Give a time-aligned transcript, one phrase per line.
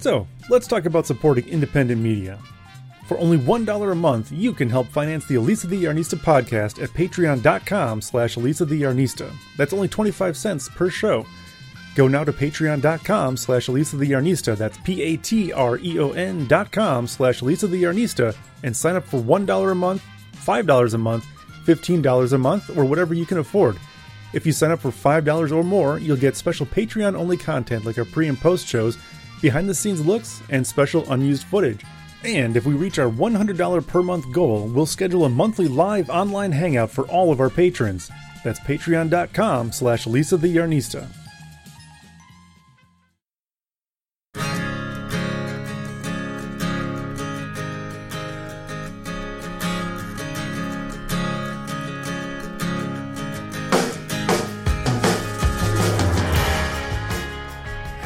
[0.00, 2.38] So, let's talk about supporting independent media.
[3.06, 6.90] For only $1 a month, you can help finance the Elisa the Yarnista podcast at
[6.90, 9.30] patreon.com slash Elisa the Yarnista.
[9.56, 11.26] That's only 25 cents per show.
[11.96, 14.56] Go now to patreon.com slash Elisa the Yarnista.
[14.56, 20.04] That's P-A-T-R-E-O-N dot com slash Elisa the Yarnista and sign up for $1 a month,
[20.36, 21.26] $5 a month,
[21.66, 23.76] $15 a month, or whatever you can afford.
[24.32, 27.98] If you sign up for $5 or more, you'll get special Patreon only content like
[27.98, 28.96] our pre and post shows,
[29.40, 31.84] behind the scenes looks, and special unused footage.
[32.24, 36.52] And if we reach our $100 per month goal, we'll schedule a monthly live online
[36.52, 38.10] hangout for all of our patrons.
[38.44, 41.08] That's patreon.com slash Lisa the Yarnista.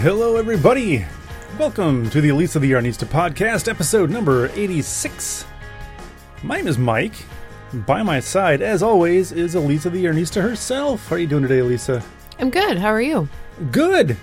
[0.04, 1.06] Hello, everybody.
[1.58, 5.44] Welcome to the Elisa the Yarnista podcast, episode number 86.
[6.42, 7.14] My name is Mike.
[7.72, 11.08] By my side, as always, is Elisa the Yarnista herself.
[11.08, 12.02] How are you doing today, Elisa?
[12.40, 12.78] I'm good.
[12.78, 13.28] How are you?
[13.70, 14.16] Good.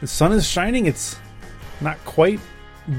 [0.00, 0.86] The sun is shining.
[0.86, 1.16] It's
[1.80, 2.40] not quite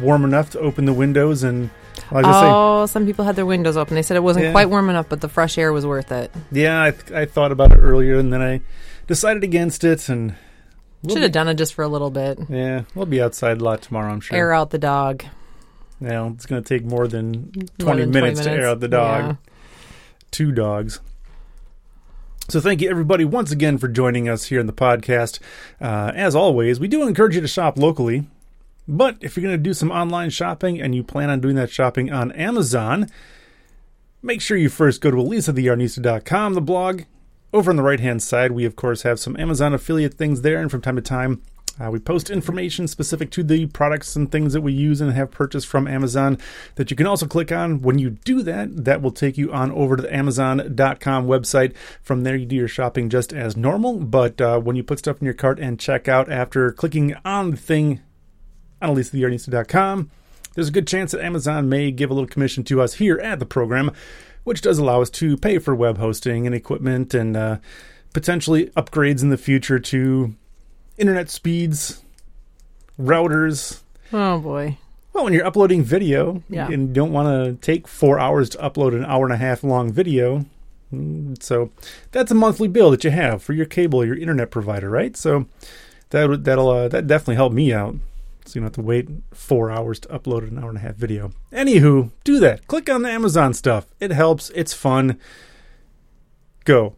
[0.02, 1.70] warm enough to open the windows and.
[2.12, 3.96] I was gonna say, oh, some people had their windows open.
[3.96, 4.52] They said it wasn't Yeah.
[4.52, 6.32] quite warm enough, but the fresh air was worth it.
[6.52, 8.62] yeah, I, th- I thought about it earlier and then I
[9.08, 10.10] decided against it.
[10.10, 10.36] And
[11.04, 12.40] we'll Should have done it just for a little bit.
[12.50, 14.38] Yeah, we'll be outside a lot tomorrow, I'm sure.
[14.38, 15.24] Air out the dog.
[16.00, 18.88] Now it's going to take more than 20, More than minutes, to air out the
[18.88, 19.24] dog.
[19.24, 19.36] Yeah.
[20.32, 21.00] Two dogs.
[22.50, 25.40] So thank you everybody once again for joining us here in the podcast.
[25.80, 28.26] Uh, as always, we do encourage you to shop locally.
[28.86, 31.72] But if you're going to do some online shopping and you plan on doing that
[31.72, 33.10] shopping on Amazon,
[34.22, 37.04] make sure you first go to elisatheyarnista.com, the blog.
[37.54, 40.60] Over on the right hand side, we of course have some Amazon affiliate things there,
[40.60, 41.44] and from time to time,
[41.80, 45.30] uh, we post information specific to the products and things that we use and have
[45.30, 46.40] purchased from Amazon
[46.76, 47.82] that you can also click on.
[47.82, 51.76] When you do that, that will take you on over to the Amazon.com website.
[52.02, 53.98] From there, you do your shopping just as normal.
[53.98, 57.52] But uh, when you put stuff in your cart and check out after clicking on
[57.52, 58.02] the thing
[58.82, 60.12] on elisatheyarnista.com,
[60.54, 63.40] there's a good chance that Amazon may give a little commission to us here at
[63.40, 63.92] the program,
[64.44, 67.58] which does allow us to pay for web hosting and equipment and uh,
[68.14, 70.34] potentially upgrades in the future to
[70.98, 72.02] internet speeds,
[73.00, 73.82] routers.
[74.12, 74.78] Oh boy.
[75.14, 76.66] Well, when you're uploading video Yeah.
[76.70, 79.64] and you don't want to take four hours to upload an hour and a half
[79.64, 80.46] long video,
[80.94, 81.70] mm, so
[82.12, 85.16] that's a monthly bill that you have for your cable, your internet provider, right?
[85.16, 85.46] So
[86.10, 87.96] that that'll uh, that definitely help me out.
[88.46, 90.96] So you don't have to wait four hours to upload an hour and a half
[90.96, 91.32] video.
[91.52, 92.68] Anywho, do that.
[92.68, 93.88] Click on the Amazon stuff.
[94.00, 94.50] It helps.
[94.52, 95.20] It's fun.
[96.66, 96.96] Go,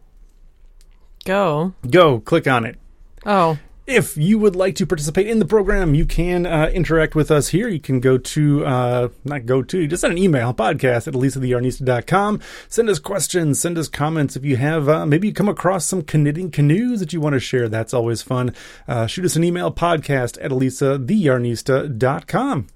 [1.24, 1.72] Go.
[1.90, 2.20] go.
[2.20, 2.76] Click on it.
[3.24, 3.58] Oh.
[3.86, 7.46] If you would like to participate in the program, you can uh, interact with us
[7.48, 7.68] here.
[7.68, 12.40] You can go to, uh, not go to, just send an email, podcast at elisatheyarnista.com.
[12.68, 14.34] Send us questions, send us comments.
[14.34, 17.40] If you have, uh, maybe you come across some knitting canoes that you want to
[17.40, 18.52] share, that's always fun.
[18.88, 22.66] Uh, shoot us an email, podcast at elisatheyarnista.com.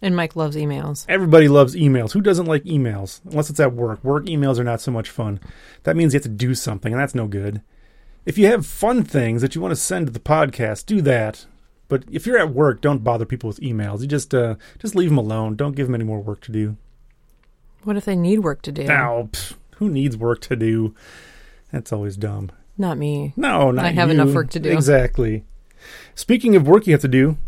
[0.00, 1.04] And Mike loves emails.
[1.06, 2.12] Everybody loves emails.
[2.12, 3.20] Who doesn't like emails?
[3.26, 4.02] Unless it's at work.
[4.02, 5.38] Work emails are not so much fun.
[5.82, 7.60] That means you have to do something, and that's no good.
[8.26, 11.46] If you have fun things that you want to send to the podcast, do that.
[11.88, 14.00] But if you're at work, don't bother people with emails.
[14.00, 15.54] You just uh, just leave them alone.
[15.54, 16.76] Don't give them any more work to do.
[17.84, 18.82] What if they need work to do?
[18.82, 19.28] Now,
[19.76, 20.92] who needs work to do?
[21.70, 22.50] That's always dumb.
[22.76, 23.32] Not me.
[23.36, 24.14] No, not I have you.
[24.20, 24.72] enough work to do.
[24.72, 25.44] Exactly.
[26.16, 27.38] Speaking of work you have to do,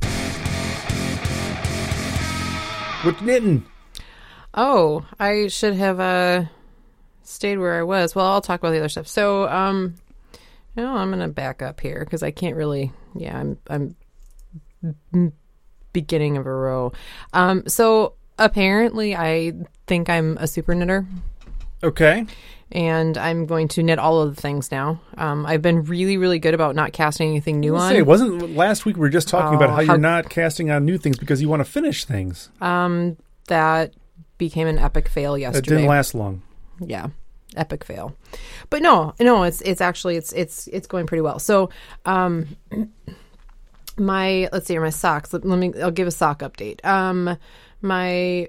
[3.03, 3.67] what knitting?
[4.55, 6.45] Oh, I should have uh
[7.25, 8.15] stayed where I was.
[8.15, 9.09] Well, I'll talk about the other stuff.
[9.09, 9.97] So, um
[10.79, 15.33] no, I'm going to back up here because I can't really yeah, I'm I'm
[15.93, 16.93] beginning of a row.
[17.33, 19.53] Um so apparently I
[19.87, 21.07] think I'm a super knitter
[21.83, 22.27] Okay.
[22.73, 25.01] and I'm going to knit all of the things now.
[25.17, 27.91] Um I've been really really good about not casting anything new on.
[27.91, 30.71] Say, wasn't last week we were just talking about Oh, how, how- you're not casting
[30.71, 32.51] on new things because you want to finish things.
[32.61, 33.17] Um
[33.49, 33.95] that
[34.37, 35.59] became an epic fail yesterday.
[35.67, 36.43] It didn't last long.
[36.81, 37.09] yeah
[37.59, 38.17] epic fail.
[38.71, 41.39] But no no it's it's actually it's it's it's going pretty well.
[41.39, 41.71] So
[42.07, 42.57] um
[43.97, 45.33] my let's see my socks.
[45.33, 46.85] Let, let me i'll give a sock update.
[46.85, 47.37] Um
[47.81, 48.49] my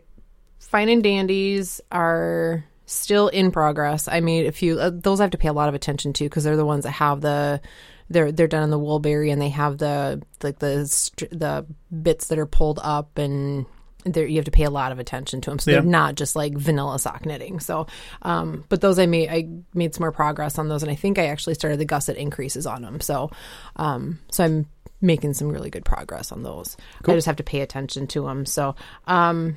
[0.59, 4.07] fine and dandies are still in progress.
[4.07, 6.25] I made a few uh, those i have to pay a lot of attention to
[6.25, 7.61] because they're the ones that have the
[8.09, 10.77] they're they're done in the woolberry and they have the like the
[11.31, 11.65] the
[12.01, 13.65] bits that are pulled up and
[14.05, 15.81] there you have to pay a lot of attention to them so Yeah.
[15.81, 17.85] they're not just like vanilla sock knitting so
[18.21, 21.19] um but those i made i made some more progress on those and i think
[21.19, 23.29] i actually started the gusset increases on them so
[23.75, 24.65] um so i'm
[25.01, 26.75] making some really good progress on those.
[27.07, 28.45] I just have to pay attention to them.
[28.45, 28.75] So,
[29.07, 29.55] um,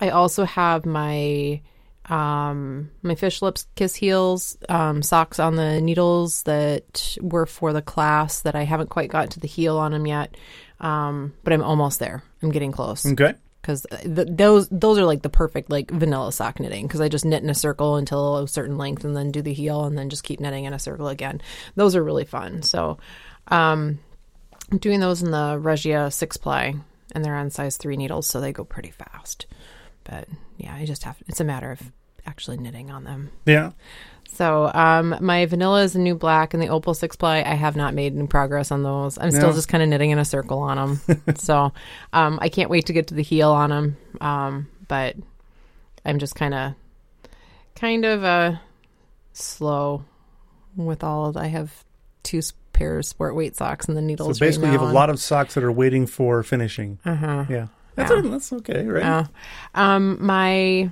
[0.00, 1.60] I also have my
[2.06, 7.80] um my fish lips kiss heels um socks on the needles that were for the
[7.82, 10.36] class that I haven't quite got to the heel on them yet.
[10.80, 12.22] Um but I'm almost there.
[12.42, 13.34] I'm getting close Okay.
[13.64, 17.24] Because th- those those are like the perfect like vanilla sock knitting because I just
[17.24, 20.10] knit in a circle until a certain length and then do the heel and then
[20.10, 21.40] just keep knitting in a circle again.
[21.74, 22.62] Those are really fun.
[22.62, 22.98] So
[23.48, 24.00] um,
[24.78, 26.74] doing those in the Regia six ply
[27.12, 29.46] and they're on size three needles, so they go pretty fast.
[30.04, 30.28] But
[30.58, 31.80] yeah, I just have it's a matter of
[32.26, 33.30] actually knitting on them.
[33.46, 33.72] Yeah.
[34.28, 37.76] So um, my vanilla is a new black, and the opal six ply I have
[37.76, 39.16] not made any progress on those.
[39.18, 41.20] I'm still just kind of knitting in a circle on them.
[41.36, 41.72] so
[42.12, 43.96] um, I can't wait to get to the heel on them.
[44.20, 45.14] Um, but
[46.04, 46.74] I'm just kind of
[47.76, 48.56] kind of uh,
[49.32, 50.04] slow
[50.76, 51.26] with all.
[51.26, 51.84] Of, I have
[52.22, 54.38] two s- pair of sport weight socks and the needles.
[54.38, 56.98] So basically, right you have a lot of socks that are waiting for finishing.
[57.04, 57.44] Uh huh.
[57.48, 57.66] Yeah.
[57.94, 58.20] That's, Yeah.
[58.22, 59.02] that's okay, right?
[59.04, 59.26] Yeah.
[59.76, 60.90] Um, my,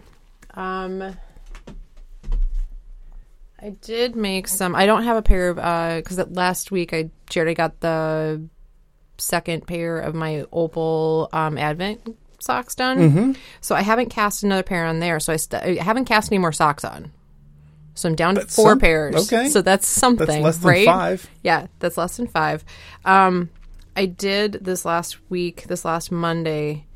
[0.55, 1.17] um,
[3.63, 4.75] I did make some.
[4.75, 8.43] I don't have a pair of uh, because last week I shared I got the
[9.19, 12.01] second pair of my opal um Advent
[12.41, 12.99] socks done.
[12.99, 13.33] Mm-hmm.
[13.61, 15.21] So I haven't cast another pair on there.
[15.21, 17.13] So I, st- I haven't cast any more socks on.
[17.95, 19.33] So I'm down to That's four some- pairs.
[19.33, 19.49] okay.
[19.49, 20.87] So that's something, That's less than right?
[20.87, 21.31] five.
[21.45, 22.65] Yeah, that's less than five.
[23.05, 23.51] Um,
[23.95, 26.87] I did this last week, this last Monday.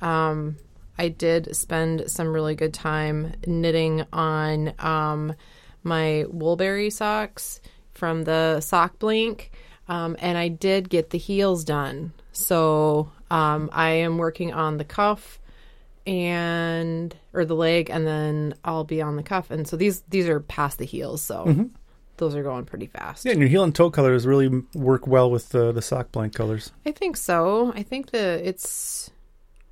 [0.00, 0.56] Um,
[0.98, 5.34] I did spend some really good time knitting on um,
[5.86, 7.60] my Woolberry socks
[7.92, 9.50] from the Sock Blank,
[9.88, 12.12] um, and I did get the heels done.
[12.32, 15.40] So um, I am working on the cuff
[16.06, 19.50] and or the leg, and then I'll be on the cuff.
[19.50, 21.68] And so these these are past the heels, so
[22.18, 23.24] those are going pretty fast.
[23.24, 26.34] Yeah, and your heel and toe colors really work well with the the sock blank
[26.34, 26.72] colors.
[26.84, 27.72] I think so.
[27.74, 29.10] I think the it's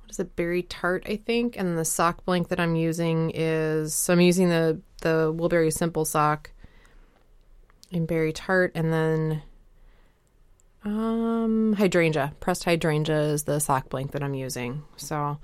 [0.05, 3.93] what is it, berry tart, I think, and the sock blank that I'm using is
[3.95, 6.51] so I'm using the the Woolberry Simple sock
[7.91, 9.41] and berry tart, and then
[10.83, 14.83] um hydrangea, pressed hydrangea is the sock blank that I'm using.
[14.95, 15.39] So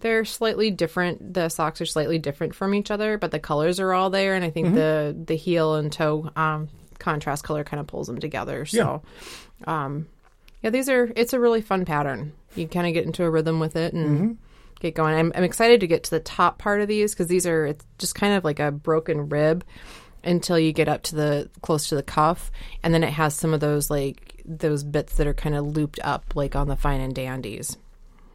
[0.00, 1.32] they're slightly different.
[1.32, 4.44] The socks are slightly different from each other, but the colors are all there, and
[4.44, 6.68] I think the the heel and toe um,
[6.98, 8.66] contrast color kind of pulls them together.
[8.66, 9.02] So.
[9.64, 10.08] Um,
[10.62, 11.10] yeah, these are.
[11.16, 12.32] It's a really fun pattern.
[12.54, 14.32] You kind of get into a rhythm with it and mm-hmm.
[14.80, 15.14] get going.
[15.14, 17.66] I'm, I'm excited to get to the top part of these because these are.
[17.66, 19.64] It's just kind of like a broken rib
[20.24, 22.50] until you get up to the close to the cuff,
[22.82, 26.00] and then it has some of those like those bits that are kind of looped
[26.02, 27.76] up, like on the fine and dandies.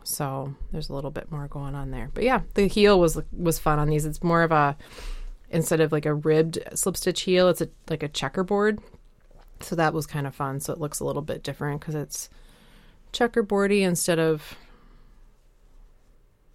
[0.03, 2.09] So there's a little bit more going on there.
[2.13, 4.05] But yeah, the heel was was fun on these.
[4.05, 4.77] It's more of a
[5.49, 8.79] instead of like a ribbed slip stitch heel, it's a like a checkerboard
[9.61, 10.59] so that was kind of fun.
[10.59, 12.29] So it looks a little bit different because it's
[13.17, 14.55] checkerboardy instead of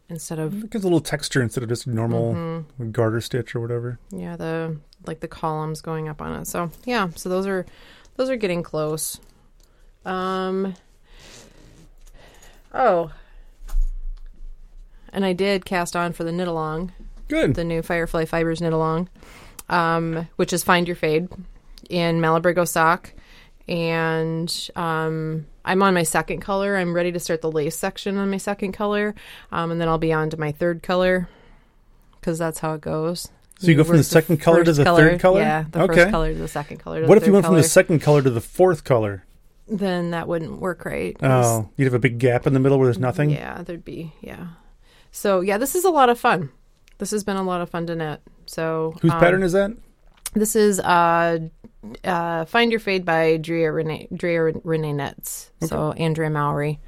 [0.09, 2.91] instead of It gives a little texture instead of just normal Mm-hmm.
[2.91, 3.99] garter stitch or whatever.
[4.11, 4.77] yeah the
[5.07, 6.47] like the columns going up on it.
[6.47, 7.67] So yeah, so those are
[8.17, 9.19] those are getting close.
[10.05, 10.75] Um.
[12.75, 13.11] Oh.
[15.13, 16.93] And I did cast on for the knit along.
[17.29, 17.55] Good.
[17.55, 19.09] the new Firefly Fibers knit along,
[19.69, 21.29] um, which is Find Your Fade
[21.91, 23.13] in Malabrigo sock.
[23.69, 26.77] And um, I'm on my second color.
[26.77, 29.15] I'm ready to start the lace section on my second color.
[29.51, 31.29] Um, and then I'll be on to my third color
[32.21, 33.29] because that's how it goes.
[33.59, 35.41] So you go from the second color to the third color?
[35.41, 35.95] Yeah, the Okay.
[35.95, 37.03] first color to the second color.
[37.03, 39.25] To what the if you went from the second color to the fourth color?
[39.69, 41.17] Then that wouldn't work right.
[41.23, 43.31] Oh, you'd have a big gap in the middle where there's nothing.
[43.31, 44.49] Yeah, there'd be yeah.
[45.13, 46.51] So yeah, this is a lot of fun.
[46.99, 48.21] This has been a lot of fun to knit.
[48.47, 49.71] So Whose um, pattern is that?
[50.35, 51.39] This is uh,
[52.05, 55.51] uh, Find Your Fade by Drea Renee, Drea Renee Knits.
[55.61, 56.81] So Andrea Mowry.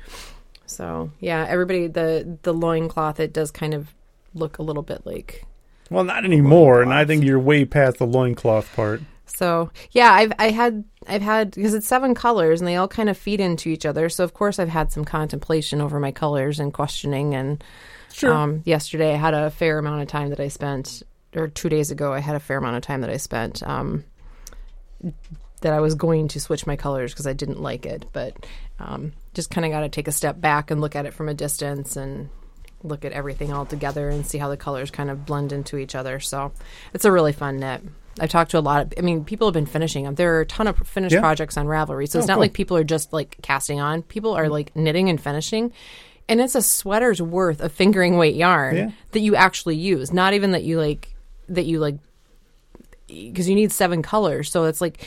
[0.67, 3.95] So yeah, everybody the the loincloth it does kind of
[4.35, 5.45] look a little bit like
[5.91, 9.03] Well, not anymore, and I think you're way past the loincloth part.
[9.27, 13.09] so yeah, I've I had I've had because it's seven colors and they all kind
[13.11, 14.09] of feed into each other.
[14.09, 17.63] So of course I've had some contemplation over my colors and questioning and
[18.13, 18.33] Sure.
[18.33, 21.03] um, yesterday I had a fair amount of time that I spent
[21.37, 24.05] or two days ago I had a fair amount of time that I spent um,
[25.61, 28.35] that I was going to switch my colors because I didn't like it, but
[28.79, 31.29] um, just kind of got to take a step back and look at it from
[31.29, 32.29] a distance and
[32.83, 35.95] look at everything all together and see how the colors kind of blend into each
[35.95, 36.21] other.
[36.21, 36.53] So
[36.93, 37.83] it's a really fun knit.
[38.21, 40.15] I've talked to a lot of, I mean, people have been finishing them.
[40.17, 41.21] There are a ton of finished Yeah.
[41.21, 42.09] projects on Ravelry.
[42.09, 42.41] So it's Oh, not cool.
[42.43, 44.03] like people are just like casting on.
[44.03, 45.73] People are like knitting and finishing.
[46.29, 48.91] And it's a sweater's worth of fingering weight yarn Yeah.
[49.13, 50.13] that you actually use.
[50.13, 51.14] Not even that you like,
[51.49, 51.97] that you like,
[53.07, 54.51] because you need seven colors.
[54.51, 55.07] So it's like,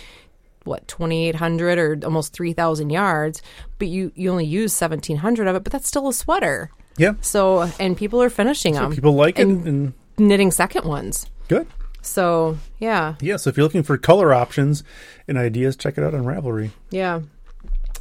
[0.63, 3.41] what 2800 or almost 3000 yards
[3.79, 7.13] but you you only use 1700 of it but that's still a sweater Yeah.
[7.21, 11.67] so and people are finishing them People like it and- and knitting second ones good.
[12.01, 14.83] so yeah Yeah, so if you're looking for color options
[15.25, 16.71] and ideas, check it out on Ravelry.
[16.89, 17.21] yeah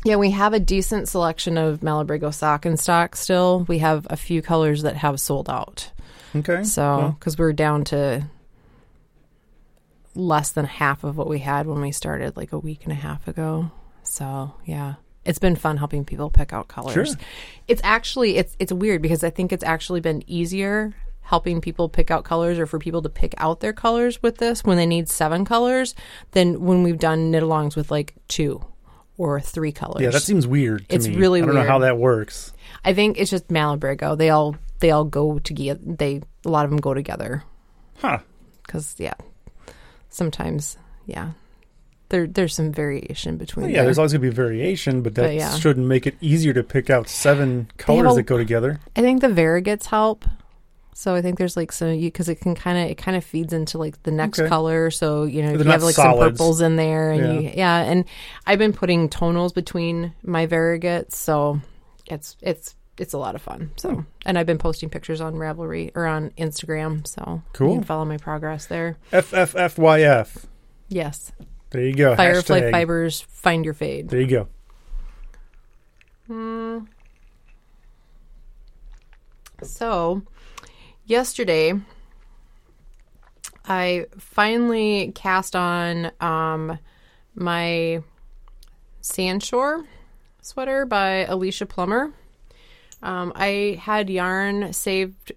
[0.05, 4.17] yeah we have a decent selection of malabrigo sock in stock still we have a
[4.17, 5.93] few colors that have sold out
[6.35, 6.65] Okay.
[6.65, 8.27] So, because we're down to
[10.15, 12.97] less than half of what we had when we started like a week and a
[12.97, 13.71] half ago.
[14.03, 14.95] So, yeah.
[15.25, 16.95] It's been fun helping people pick out colors.
[16.95, 17.17] Sure.
[17.67, 22.13] It's actually it's it's weird because I think it's actually been easier helping people pick
[22.13, 25.09] out colors or for people to pick out their colors with this when they need
[25.09, 25.97] seven colors
[26.31, 28.65] than when we've done knit alongs with like two
[29.19, 30.01] or three colors.
[30.01, 31.17] yeah, that seems weird to It's me.
[31.17, 32.53] really I don't know how that works.
[32.85, 34.17] I think it's just Malabrigo.
[34.17, 35.81] They all they all go together.
[35.85, 37.43] They a lot of them go together
[37.99, 38.19] Huh.
[38.65, 39.15] because yeah,
[40.09, 41.31] sometimes yeah,
[42.09, 43.65] there there's some variation between.
[43.65, 43.85] Well, yeah, there.
[43.87, 45.57] there's always going to be variation, but that But, yeah.
[45.59, 48.81] shouldn't make it easier to pick out seven colors a- that go together.
[48.97, 50.25] I think the variegates help.
[50.95, 53.25] So I think there's like some you because it can kind of it kind of
[53.25, 54.49] feeds into like the next Okay.
[54.49, 54.91] color.
[54.91, 56.19] So you know They're you have like solids.
[56.21, 57.51] some purples in there and Yeah.
[57.51, 58.07] you yeah and
[58.47, 61.61] I've been putting tonals between my variegates, so
[62.07, 63.71] it's it's it's a lot of fun.
[63.77, 64.01] So Hmm.
[64.25, 67.69] and I've been posting pictures on Ravelry or on Instagram, so Cool.
[67.69, 68.97] you can follow my progress there.
[69.13, 70.45] FFFYF.
[70.89, 71.33] Yes,
[71.71, 72.15] There you go.
[72.17, 72.71] Firefly Hashtag.
[72.71, 74.09] Fibers, find your fade.
[74.09, 74.49] There you go.
[79.63, 80.23] So,
[81.07, 81.75] yesterday,
[83.65, 86.79] I finally cast on um,
[87.35, 88.03] my
[89.03, 89.85] Sandshore
[90.43, 92.13] sweater by Alicia Plummer.
[93.03, 95.33] Um, I had yarn saved,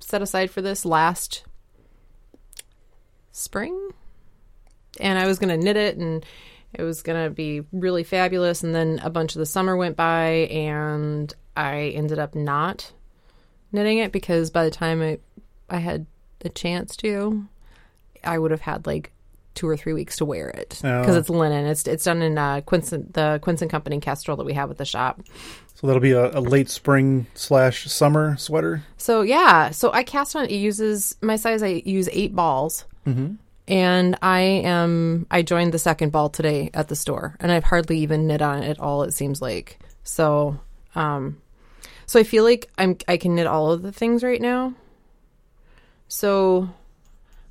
[0.00, 1.44] set aside for this last
[3.32, 3.90] spring,
[5.00, 6.24] and I was going to knit it and
[6.74, 8.62] it was going to be really fabulous.
[8.62, 12.92] And then a bunch of the summer went by, and I ended up not
[13.72, 15.18] knitting it because by the time I,
[15.68, 16.06] I had
[16.40, 17.46] the chance to,
[18.24, 19.12] I would have had like
[19.54, 21.18] two or three weeks to wear it because Oh.
[21.18, 21.66] it's linen.
[21.66, 24.78] It's it's done in uh, Quinson, the Quince and Company Kestrel that we have at
[24.78, 25.20] the shop.
[25.82, 28.84] So that'll be a, a late spring slash summer sweater.
[28.98, 30.44] So yeah, so I cast on.
[30.44, 31.60] It uses my size.
[31.60, 32.84] I use eight balls,
[33.66, 35.26] and I am.
[35.28, 38.62] I joined the second ball today at the store, and I've hardly even knit on
[38.62, 39.02] it at all.
[39.02, 40.60] It seems like so.
[40.94, 41.42] Um,
[42.06, 42.96] so I feel like I'm.
[43.08, 44.74] I can knit all of the things right now.
[46.06, 46.68] So,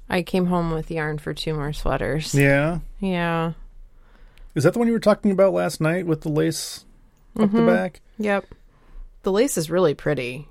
[0.10, 2.34] I came home with yarn for two more sweaters.
[2.34, 2.80] Yeah.
[3.02, 3.54] Yeah.
[4.56, 6.86] Is that the one you were talking about last night with the lace
[7.38, 7.58] up Mm-hmm.
[7.58, 8.02] the back?
[8.18, 8.46] Yep.
[9.24, 10.48] The lace is really pretty.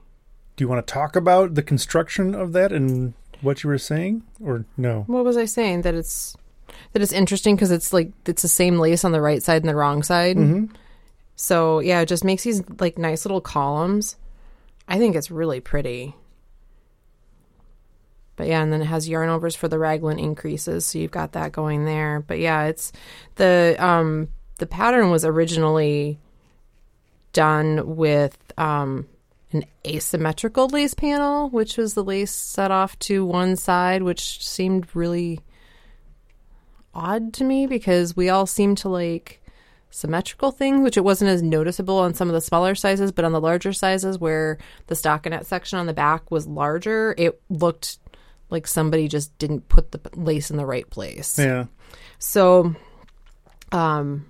[0.56, 4.22] Do you want to talk about the construction of that and what you were saying,
[4.44, 5.04] or no?
[5.06, 5.82] What was I saying?
[5.82, 6.36] That it's
[6.92, 9.68] that it's interesting because it's like it's the same lace on the right side and
[9.68, 10.36] the wrong side.
[10.36, 10.74] Mm-hmm.
[11.36, 14.16] So yeah, it just makes these like nice little columns.
[14.86, 16.14] I think it's really pretty.
[18.36, 21.32] But yeah, and then it has yarn overs for the raglan increases, so you've got
[21.32, 22.24] that going there.
[22.26, 22.92] But yeah, it's
[23.36, 26.18] the um the pattern was originally
[27.32, 29.06] done with um
[29.52, 34.94] an asymmetrical lace panel, which was the lace set off to one side, which seemed
[34.94, 35.40] really
[36.94, 39.42] odd to me because we all seem to like
[39.90, 43.32] symmetrical things, which it wasn't as noticeable on some of the smaller sizes, but on
[43.32, 47.98] the larger sizes where the stockinette section on the back was larger, it looked
[48.50, 51.38] like somebody just didn't put the lace in the right place.
[51.38, 51.66] Yeah.
[52.18, 52.74] So,
[53.72, 54.26] um,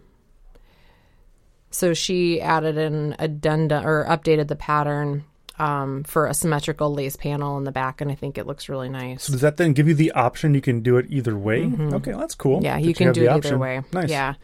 [1.70, 5.24] so she added an addenda or updated the pattern
[5.58, 8.88] um, for a symmetrical lace panel in the back, and I think it looks really
[8.88, 9.24] nice.
[9.24, 11.70] So does that then give you the option you can do it either way?
[11.92, 12.56] Okay, that's cool.
[12.56, 12.64] Mm-hmm.
[12.64, 13.54] Yeah, that you can have do it option.
[13.54, 13.82] either way.
[13.92, 14.08] Nice.
[14.08, 14.34] Yeah.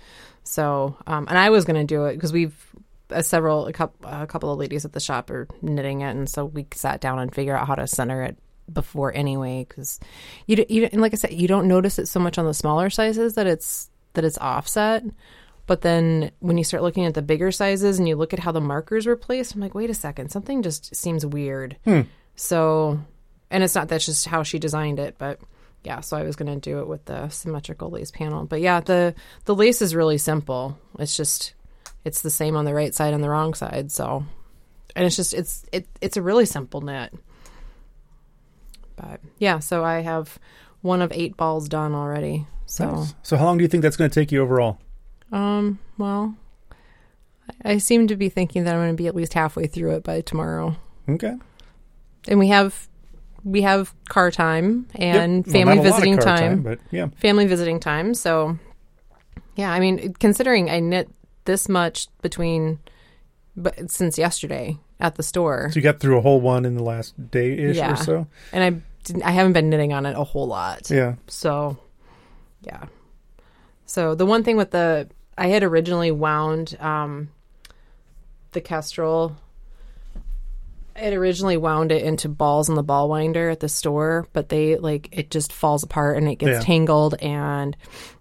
[0.45, 2.54] So, um, and I was going to do it because we've
[3.11, 6.28] uh, several a couple a couple of ladies at the shop are knitting it, and
[6.28, 8.37] so we sat down and figure out how to center it
[8.73, 9.64] before anyway.
[9.66, 9.99] Because
[10.47, 12.90] you, you and like I said, you don't notice it so much on the smaller
[12.90, 15.02] sizes that it's that it's offset.
[15.66, 18.52] But then when you start looking at the bigger sizes and you look at how
[18.52, 21.76] the markers were placed, I'm like, wait a second, something just seems weird.
[21.85, 22.02] Hmm.
[22.37, 23.00] So,
[23.50, 25.40] and it's not that's just how she designed it, but
[25.82, 26.00] yeah.
[26.00, 29.14] So I was going to do it with the symmetrical lace panel, but yeah, the
[29.44, 30.78] the lace is really simple.
[30.99, 31.54] It's just
[32.04, 33.90] it's the same on the right side and the wrong side.
[33.90, 34.25] So,
[34.94, 37.12] and it's just it's it it's a really simple knit.
[38.94, 40.38] But yeah, so I have
[40.82, 42.46] one of eight balls done already.
[42.66, 42.90] So.
[42.90, 43.14] Nice.
[43.23, 44.78] So how long do you think that's going to take you overall?
[45.33, 46.35] Um, well,
[47.64, 50.04] I seem to be thinking that I'm going to be at least halfway through it
[50.04, 50.76] by tomorrow.
[51.09, 51.35] Okay.
[52.28, 52.88] And we have
[53.45, 55.52] we have car time and Yep.
[55.52, 57.09] Family not a lot of visiting car time, but yeah.
[57.21, 58.12] family visiting time.
[58.14, 58.59] So,
[59.54, 61.09] Yeah, I mean, considering I knit
[61.45, 62.80] this much between,
[63.56, 66.83] but since yesterday at the store, So you got through a whole one in the
[66.83, 67.92] last day ish Yeah.
[67.92, 68.26] or so.
[68.52, 70.90] and I didn't, I haven't been knitting on it a whole lot.
[70.90, 71.14] Yeah.
[71.28, 71.78] So,
[72.62, 72.87] yeah.
[73.87, 77.28] So the one thing with the I had originally wound um,
[78.52, 79.37] the Kestrel.
[80.95, 84.49] I had originally wound it into balls in the ball winder at the store, but
[84.49, 86.61] they like it just falls apart and it gets Yeah.
[86.61, 87.76] tangled and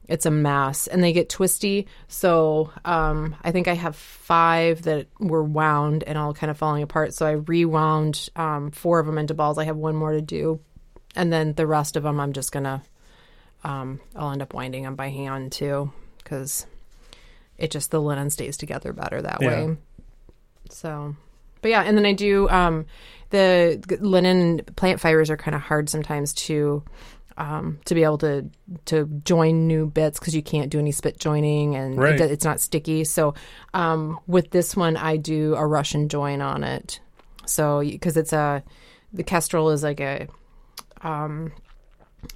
[0.10, 1.88] it's a mess and they get twisty.
[2.10, 6.84] So um, I think I have five that were wound and all kind of falling
[6.84, 7.14] apart.
[7.14, 9.58] So I rewound um, four of them into balls.
[9.58, 10.60] I have one more to do,
[11.16, 12.84] and then the rest of them I'm just gonna
[13.66, 16.66] um, I'll end up winding them by hand too because
[17.58, 19.48] it just the linen stays together better that Yeah.
[19.66, 19.78] way.
[20.70, 21.16] So,
[21.62, 22.86] but yeah, and then I do um,
[23.30, 26.84] the linen plant fibers are kind of hard sometimes to
[27.38, 28.50] um, to be able to
[28.86, 32.20] to join new bits because you can't do any spit joining and Right.
[32.20, 33.04] it, it's not sticky.
[33.04, 33.34] So
[33.74, 37.00] um, with this one, I do a Russian join on it.
[37.46, 38.64] So because it's a
[39.14, 40.28] the Kestrel is like a
[41.02, 41.52] um,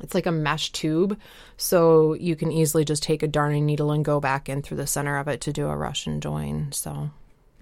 [0.02, 1.18] it's like a mesh tube,
[1.58, 4.88] so you can easily just take a darning needle and go back in through the
[4.88, 6.72] center of it to do a Russian join.
[6.72, 7.10] So,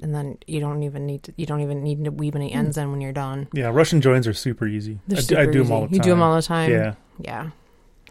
[0.02, 2.78] and then you don't even need to, you don't even need to weave any ends
[2.78, 3.48] in when you're done.
[3.54, 3.70] Yeah.
[3.70, 5.00] Russian joins are super easy.
[5.10, 5.94] I, do- I super do them all the time.
[5.96, 6.72] You do them all the time.
[6.72, 6.94] Yeah.
[7.20, 7.50] yeah.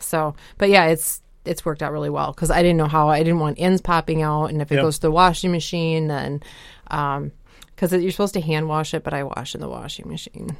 [0.00, 3.20] So, but yeah, it's it's worked out really well because I didn't know how I
[3.22, 4.82] didn't want ends popping out, and if it Yep.
[4.82, 6.42] goes to the washing machine, then
[6.88, 7.30] um,
[7.74, 10.56] because you're supposed to hand wash it, but I wash in the washing machine.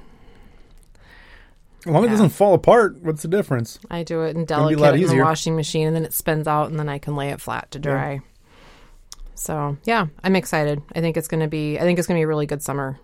[1.86, 3.78] As long as it doesn't fall apart, what's the difference?
[3.90, 5.24] I do it in Gonna be a delicate in the easier.
[5.24, 7.78] washing machine, and then it spins out, and then I can lay it flat to
[7.78, 7.82] Yeah.
[7.82, 8.20] dry.
[9.34, 10.82] So yeah, I'm excited.
[10.94, 11.78] I think it's gonna be.
[11.78, 12.98] I think it's gonna be a really good summer,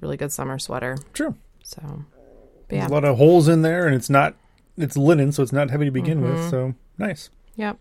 [0.00, 0.96] really good summer sweater.
[1.12, 1.34] Sure.
[1.62, 4.34] So, but There's yeah, a lot of holes in there, and it's not.
[4.78, 6.36] It's linen, so it's not heavy to begin with.
[6.38, 6.50] Mhm.
[6.50, 7.28] So nice.
[7.56, 7.76] Yep.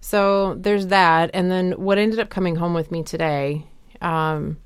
[0.00, 3.66] So there's that, and then what ended up coming home with me today,
[4.00, 4.58] um,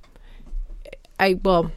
[1.19, 1.71] I well,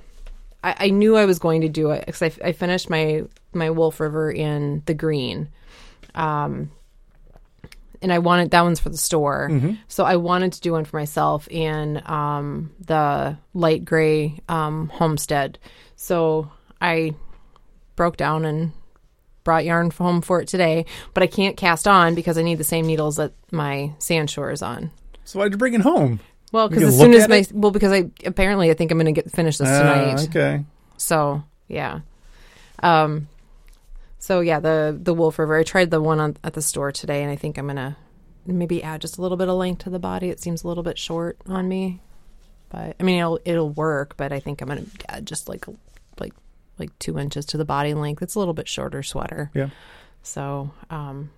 [0.65, 3.69] I, I knew I was going to do it because I, I finished my my
[3.69, 5.49] Wolf River in the green,
[6.15, 6.71] um,
[8.01, 9.77] and I wanted that one's for the store, Mhm.
[9.87, 15.57] so I wanted to do one for myself in um, the light gray um, homestead.
[15.95, 17.15] So I
[17.95, 18.71] broke down and
[19.43, 22.63] brought yarn home for it today, but I can't cast on because I need the
[22.63, 24.91] same needles that my sand shore is on.
[25.23, 26.19] So why'd you bring it home?
[26.55, 27.51] Well, because as soon as my it?
[27.51, 30.23] well, because I apparently I think I'm going to get finish this Ah, tonight.
[30.29, 30.65] okay.
[30.95, 31.99] So yeah,
[32.81, 33.27] um,
[34.19, 35.57] so yeah, the the Wolf River.
[35.57, 37.97] I tried the one on, at the store today, and I think I'm gonna
[38.45, 40.29] maybe add just a little bit of length to the body.
[40.29, 41.99] It seems a little bit short on me,
[42.69, 44.15] but I mean it'll it'll work.
[44.15, 45.65] But I think I'm gonna add just like
[46.19, 46.33] like
[46.79, 48.21] like two inches to the body length.
[48.21, 49.51] It's a little bit shorter sweater.
[49.53, 49.69] Yeah.
[50.23, 51.31] So um,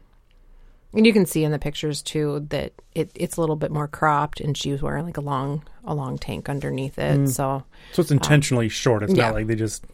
[0.94, 3.88] and you can see in the pictures too that it it's a little bit more
[3.88, 7.20] cropped, and she was wearing like a long a long tank underneath it.
[7.20, 7.30] Mm.
[7.30, 9.04] So So it's intentionally short.
[9.04, 9.26] It's yeah.
[9.28, 9.86] not like they just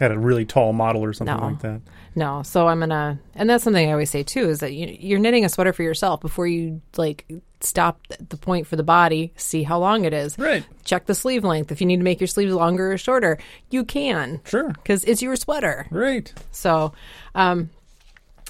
[0.00, 1.46] had a really tall model or something No.
[1.46, 1.80] like that.
[2.16, 5.18] No, so I'm gonna, and that's something I always say too is that you, you're
[5.20, 7.24] knitting a sweater for yourself before you like
[7.60, 10.64] stop the point for the body, see how long it is, Right.
[10.84, 11.70] check the sleeve length.
[11.72, 13.38] If you need to make your sleeves longer or shorter,
[13.70, 14.68] you can Sure.
[14.68, 15.86] because it's your sweater.
[15.90, 16.32] Right.
[16.50, 16.92] So,
[17.36, 17.70] um,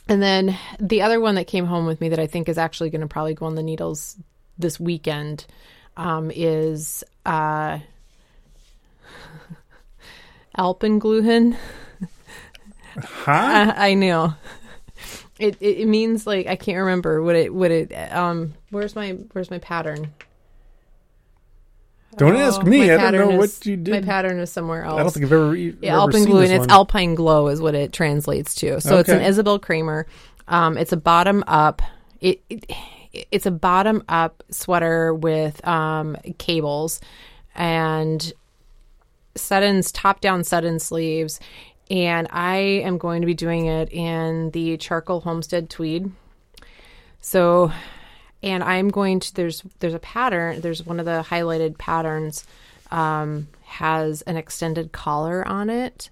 [0.08, 2.90] and then the other one that came home with me that I think is actually
[2.90, 4.16] going to probably go on the needles
[4.58, 5.46] this weekend
[5.96, 7.78] um, is uh,
[10.58, 11.56] Alpengluhen.
[12.96, 13.72] Huh?
[13.76, 14.34] I, I know.
[15.38, 19.10] It, it it means like I can't remember what it what it um where's my
[19.32, 20.12] where's my pattern?
[22.16, 22.90] Don't Oh, ask me.
[22.90, 23.92] I don't know is- what you did.
[23.92, 24.98] My pattern is somewhere else.
[24.98, 26.70] I don't think I've ever, e- yeah, ever seen Alpenglow this and it's one.
[26.70, 28.80] Alpine Glow is what it translates to.
[28.80, 30.04] So it's an Isabell Kraemer.
[30.48, 31.82] Um, it's a bottom up.
[32.20, 32.70] It, it
[33.30, 37.00] it's a bottom up sweater with um cables
[37.54, 38.32] and
[39.36, 41.40] Sutton's top down set-in sleeves.
[41.90, 46.10] And I am going to be doing it in the charcoal homestead tweed.
[47.20, 47.70] So
[48.44, 52.44] and I'm going to there's there's a pattern, there's one of the highlighted patterns
[52.90, 56.10] um has an extended collar on it.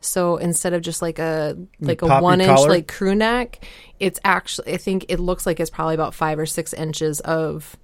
[0.00, 2.68] So instead of just like a like a poppy one inch collar?
[2.68, 3.66] like crew neck,
[3.98, 7.76] it's actually I think it looks like it's probably about five or six inches of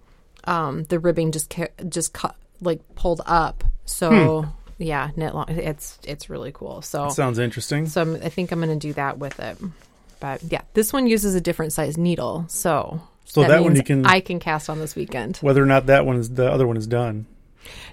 [0.44, 3.64] um the ribbing just ca- just cut like pulled up.
[3.86, 4.46] So
[4.78, 5.46] yeah, knit long.
[5.48, 6.80] It's it's really cool.
[6.82, 7.86] So Sounds interesting.
[7.86, 9.58] so I'm, I think I'm going to do that with it.
[10.20, 13.00] But yeah, this one uses a different size needle, so
[13.32, 15.36] So that one means you can- I can cast on this weekend.
[15.38, 17.26] Whether or not that one is the other one is done.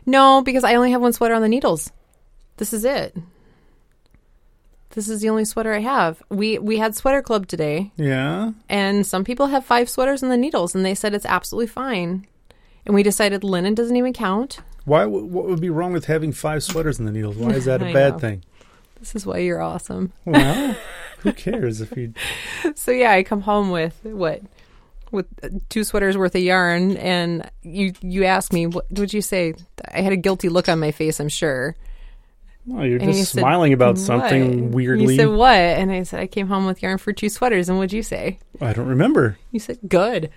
[0.06, 1.92] No, because I only have one sweater on the needles.
[2.58, 3.16] This is it.
[4.92, 6.24] this is the only sweater I have.
[6.30, 8.52] We we had sweater club today, Yeah.
[8.68, 12.26] and some people have five sweaters in the needles, and they said it's absolutely fine.
[12.86, 14.60] And we decided linen doesn't even count.
[14.86, 15.06] Why?
[15.06, 17.36] What would be wrong with having five sweaters in the needles?
[17.36, 18.20] Why is that a bad know.
[18.20, 18.44] thing?
[19.00, 20.14] This is why you're awesome.
[20.26, 20.76] Well,
[21.20, 22.14] who cares if you?
[22.76, 24.42] So yeah, I come home with what
[25.12, 25.26] with
[25.70, 29.54] two sweaters worth of yarn, and you you asked me what would you say?
[29.94, 31.20] I had a guilty look on my face.
[31.20, 31.76] I'm sure.
[32.66, 35.14] Well, you're And you just said, smiling about "What?" something weirdly.
[35.14, 35.56] You said what?
[35.56, 37.70] And I said I came home with yarn for two sweaters.
[37.70, 38.40] And what'd you say?
[38.60, 39.38] I don't remember.
[39.52, 40.30] You said good.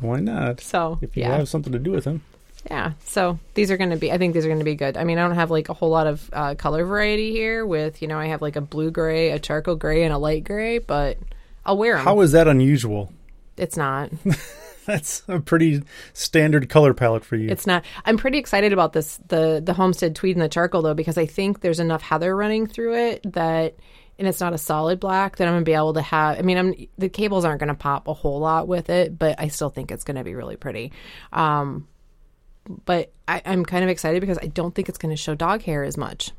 [0.00, 0.60] Why not?
[0.60, 2.22] So If you yeah, have something to do with them.
[2.70, 2.92] yeah.
[3.04, 4.10] So these are going to be.
[4.10, 4.96] I think these are going to be good.
[4.96, 7.66] I mean, I don't have like a whole lot of uh, color variety here.
[7.66, 10.44] With you know, I have like a blue gray, a charcoal gray, and a light
[10.44, 10.78] gray.
[10.78, 11.18] But
[11.66, 12.04] I'll wear them.
[12.04, 13.12] How is that unusual?
[13.56, 14.10] It's not.
[14.86, 17.48] That's a pretty standard color palette for you.
[17.48, 17.84] It's not.
[18.04, 21.24] I'm pretty excited about this the the Homestead tweed and the charcoal though because I
[21.26, 23.76] think there's enough heather running through it that
[24.18, 26.38] and it's not a solid black that I'm gonna be able to have.
[26.38, 29.48] I mean, I'm the cables aren't gonna pop a whole lot with it, but I
[29.48, 30.92] still think it's gonna be really pretty.
[31.32, 31.88] Um,
[32.84, 35.82] but I, I'm kind of excited because I don't think it's gonna show dog hair
[35.82, 36.32] as much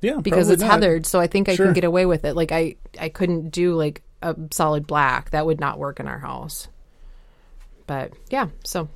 [0.00, 0.70] yeah, because it's not.
[0.70, 1.06] heathered.
[1.06, 1.66] So I think I Sure.
[1.66, 2.34] can get away with it.
[2.36, 6.18] Like I I couldn't do like a solid black that would not work in our
[6.18, 6.68] house.
[7.86, 8.88] But yeah, so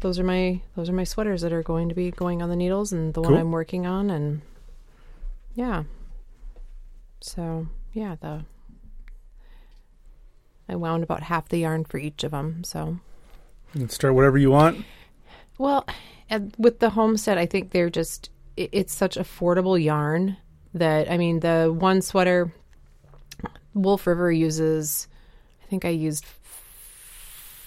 [0.00, 2.56] those are my those are my sweaters that are going to be going on the
[2.56, 4.42] needles and the one I'm working on and
[5.54, 5.84] yeah.
[7.20, 8.44] So yeah, the
[10.68, 12.62] I wound about half the yarn for each of them.
[12.64, 12.98] So
[13.74, 14.84] You can start whatever you want.
[15.58, 15.86] well,
[16.58, 20.36] with the homestead, I think they're just it, it's such affordable yarn
[20.74, 22.52] that I mean the one sweater
[23.74, 25.08] Wolf River uses
[25.62, 26.24] I think I used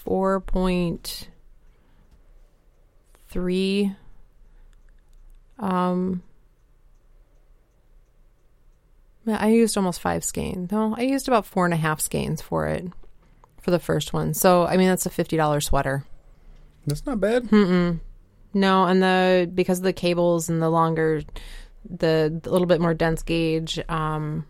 [0.03, 1.29] four point
[3.29, 3.95] three
[5.59, 6.21] um
[9.25, 10.69] I used almost five skeins.
[10.71, 12.85] No, I used about four and a half skeins for it
[13.61, 14.33] for the first one.
[14.33, 16.05] So I mean that's a fifty dollar sweater.
[16.85, 17.43] That's not bad.
[17.45, 18.01] Mm-mm.
[18.53, 21.23] No, and the because of the cables and the longer,
[21.89, 23.79] the, the little bit more dense gauge.
[23.89, 24.45] Um,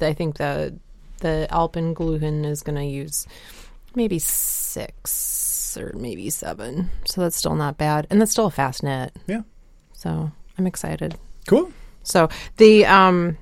[0.00, 0.78] I think the
[1.20, 3.26] the Alpengluhen is going to use
[3.94, 6.90] maybe six or maybe seven.
[7.06, 9.14] So that's still not bad, and that's still a fast knit.
[9.26, 9.42] Yeah.
[9.92, 11.16] So I'm excited.
[11.46, 11.72] Cool.
[12.02, 13.38] So the um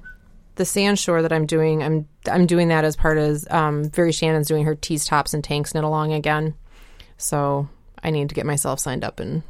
[0.57, 4.49] the sandshore that I'm doing, I'm I'm doing that as part of um Very Shannon's
[4.49, 6.55] doing her tees tops and tanks knit along again.
[7.17, 7.69] So
[8.03, 9.43] I need to get myself signed up and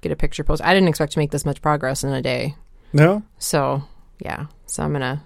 [0.00, 0.62] get a picture post.
[0.62, 2.54] I didn't expect to make this much progress in a day.
[2.92, 3.82] No, So
[4.20, 5.24] yeah, so I'm gonna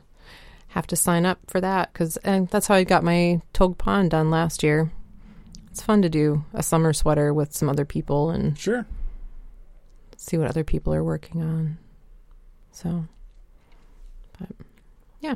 [0.72, 4.10] have to sign up for that because and that's how I got my Togue Pond
[4.10, 4.90] done last year.
[5.70, 8.86] It's fun to do a summer sweater with some other people and sure.
[10.16, 11.78] see what other people are working on.
[12.70, 13.06] So,
[14.38, 14.48] but
[15.20, 15.34] yeah.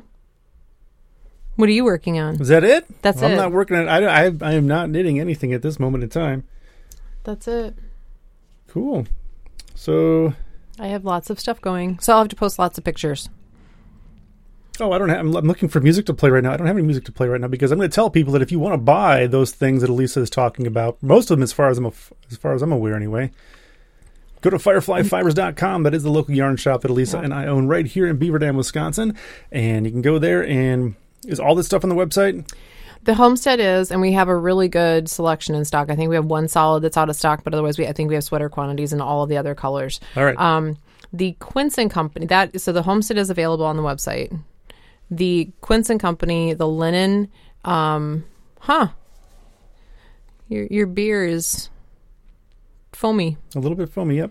[1.57, 2.41] What are you working on?
[2.41, 2.87] Is that it?
[3.03, 3.27] That's it.
[3.27, 3.89] I'm not working on.
[3.89, 6.45] I, I I am not knitting anything at this moment in time.
[7.25, 7.75] That's it.
[8.69, 9.07] Cool.
[9.75, 10.33] So,
[10.79, 13.29] I have lots of stuff going, so I'll have to post lots of pictures.
[14.81, 15.21] Oh, I don't have.
[15.21, 16.53] I'm, I'm looking for music to play right now.
[16.53, 18.33] I don't have any music to play right now because I'm going to tell people
[18.35, 21.37] that if you want to buy those things that Elisa is talking about, most of
[21.39, 23.31] them, as far as I'm as far as I'm aware, anyway.
[24.43, 25.83] Go to fireflyfibers.com.
[25.83, 27.25] That is the local yarn shop that Elisa Yeah.
[27.25, 29.17] and I own right here in Beaver Dam, Wisconsin.
[29.51, 30.95] And you can go there and
[31.27, 32.49] is all this stuff on the website?
[33.05, 35.91] The homestead is, and we have a really good selection in stock.
[35.91, 38.09] I think we have one solid that's out of stock, but otherwise, we I think
[38.09, 40.01] we have sweater quantities in all of the other colors.
[40.17, 40.37] All right.
[40.39, 40.77] Um,
[41.13, 44.37] the Quince and Company that so the homestead is available on the website.
[45.11, 47.29] The Quince and Company, the linen,
[47.65, 48.25] um,
[48.61, 48.89] huh?
[50.49, 51.69] Your your beer is
[52.93, 53.37] foamy.
[53.55, 54.17] a little bit foamy.
[54.17, 54.31] Yep.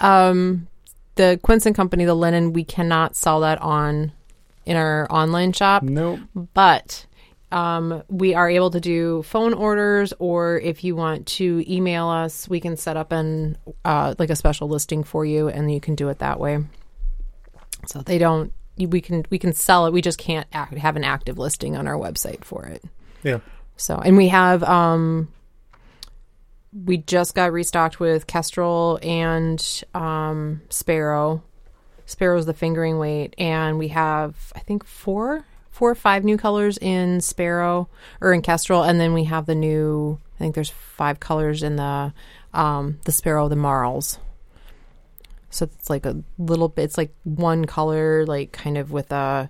[0.00, 0.68] Um,
[1.14, 4.12] the Quince and Company, the linen, we cannot sell that on
[4.66, 6.20] in our online shop Nope.
[6.54, 7.06] but
[7.52, 12.48] um, we are able to do phone orders or if you want to email us
[12.48, 15.94] we can set up an uh, like a special listing for you and you can
[15.94, 16.64] do it that way
[17.86, 19.92] so they don't we can we can sell it.
[19.92, 22.82] We just can't act, have an active listing on our website for it.
[23.22, 23.38] Yeah.
[23.76, 25.28] so and we have um
[26.72, 31.42] we just got restocked with kestrel and um sparrow.
[32.06, 36.76] Sparrow's the fingering weight and we have i think four four or five new colors
[36.82, 37.88] in sparrow
[38.20, 41.76] or in kestrel and then we have the new i think there's five colors in
[41.76, 42.12] the
[42.52, 44.18] um the sparrow the marls
[45.54, 49.48] so it's like a little bit it's like one color like kind of with a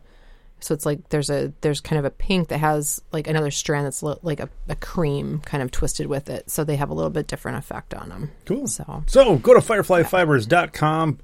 [0.61, 3.85] so it's like there's a there's kind of a pink that has like another strand
[3.85, 6.95] that's li- like a, a cream kind of twisted with it so they have a
[6.95, 8.67] little bit different effect on them Cool.
[8.67, 11.19] so So go to fireflyfibers.com.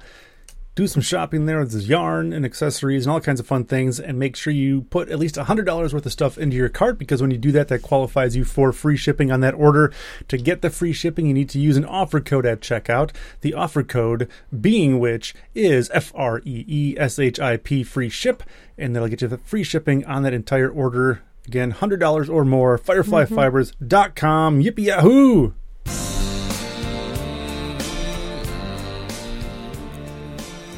[0.74, 1.64] do some shopping there.
[1.64, 3.98] There's yarn and accessories and all kinds of fun things.
[3.98, 7.20] And make sure you put at least $100 worth of stuff into your cart because
[7.20, 9.92] when you do that, that qualifies you for free shipping on that order.
[10.28, 13.11] To get the free shipping, you need to use an offer code at checkout.
[13.40, 14.28] The offer code
[14.59, 18.42] being which is F R E E S H I P free ship.
[18.78, 21.22] And that'll get you the free shipping on that entire order.
[21.46, 22.78] Again, $100 or more.
[22.78, 24.62] FireflyFibers.com.
[24.62, 25.52] Yippee yahoo!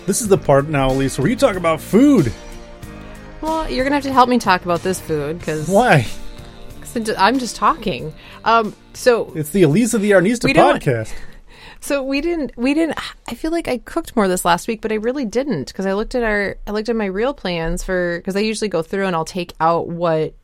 [0.06, 2.32] This is the part now, Elise, where you talk about food.
[3.40, 6.06] Well, you're gonna have to help me talk about this food because Why?
[6.80, 8.12] Cause I'm just talking.
[8.44, 11.12] Um, so It's the Elise of the Yarnista podcast.
[11.80, 12.98] so we didn't we didn't.
[13.28, 15.94] I feel like I cooked more this last week, but I really didn't because I
[15.94, 19.06] looked at our I looked at my real plans for because I usually go through
[19.06, 20.34] and I'll take out what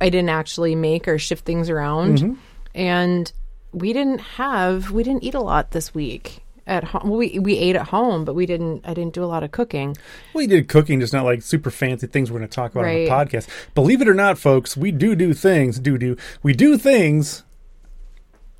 [0.00, 2.34] I didn't actually make or shift things around, Mm-hmm.
[2.74, 3.32] and
[3.72, 7.02] we didn't have we didn't eat a lot this week at home.
[7.10, 8.86] Well, we we ate at home, but we didn't.
[8.86, 9.96] I didn't do a lot of cooking.
[10.34, 13.08] We did cooking, just not like super fancy things we're going to talk about Right.
[13.08, 13.48] on the podcast.
[13.74, 15.78] Believe it or not, folks, we do do things.
[15.78, 17.42] Do do we do things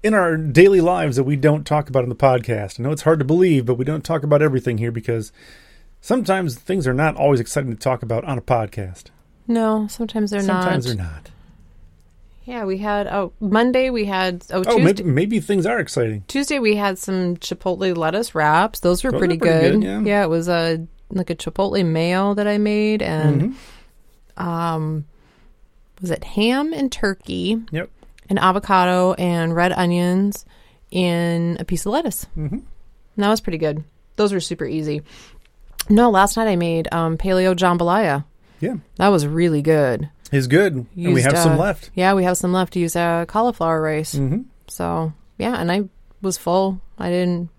[0.02, 2.80] in our daily lives that we don't talk about on the podcast?
[2.80, 5.32] I know it's hard to believe, but we don't talk about everything here because
[6.00, 9.04] sometimes things are not always exciting to talk about on a podcast.
[9.46, 10.64] No, sometimes they're sometimes not.
[10.64, 11.30] Sometimes they're not.
[12.44, 16.24] Yeah, we had oh Monday we had oh, Oh, maybe, maybe things are exciting.
[16.28, 18.80] Tuesday we had some chipotle lettuce wraps.
[18.80, 19.80] Those were Those pretty, pretty good.
[19.82, 20.24] good, yeah.
[20.24, 23.54] it was a like a chipotle mayo that I made and
[24.36, 24.42] Mhm.
[24.42, 25.04] um
[26.00, 27.90] was it ham and turkey Yep.
[28.28, 30.44] and avocado and red onions
[30.90, 32.26] in a piece of lettuce.
[32.36, 32.50] Mhm.
[32.52, 32.62] And
[33.24, 33.84] that was pretty good.
[34.16, 35.02] Those were super easy.
[35.88, 38.24] No, last night I made um, paleo jambalaya.
[38.60, 40.08] Yeah, That was really good.
[40.32, 41.90] It's good, and we Used, have some uh, left.
[41.94, 44.14] Yeah, we have some left to use uh, cauliflower rice.
[44.14, 45.84] hmm So yeah, and I
[46.20, 46.80] was full.
[46.98, 47.50] I didn't.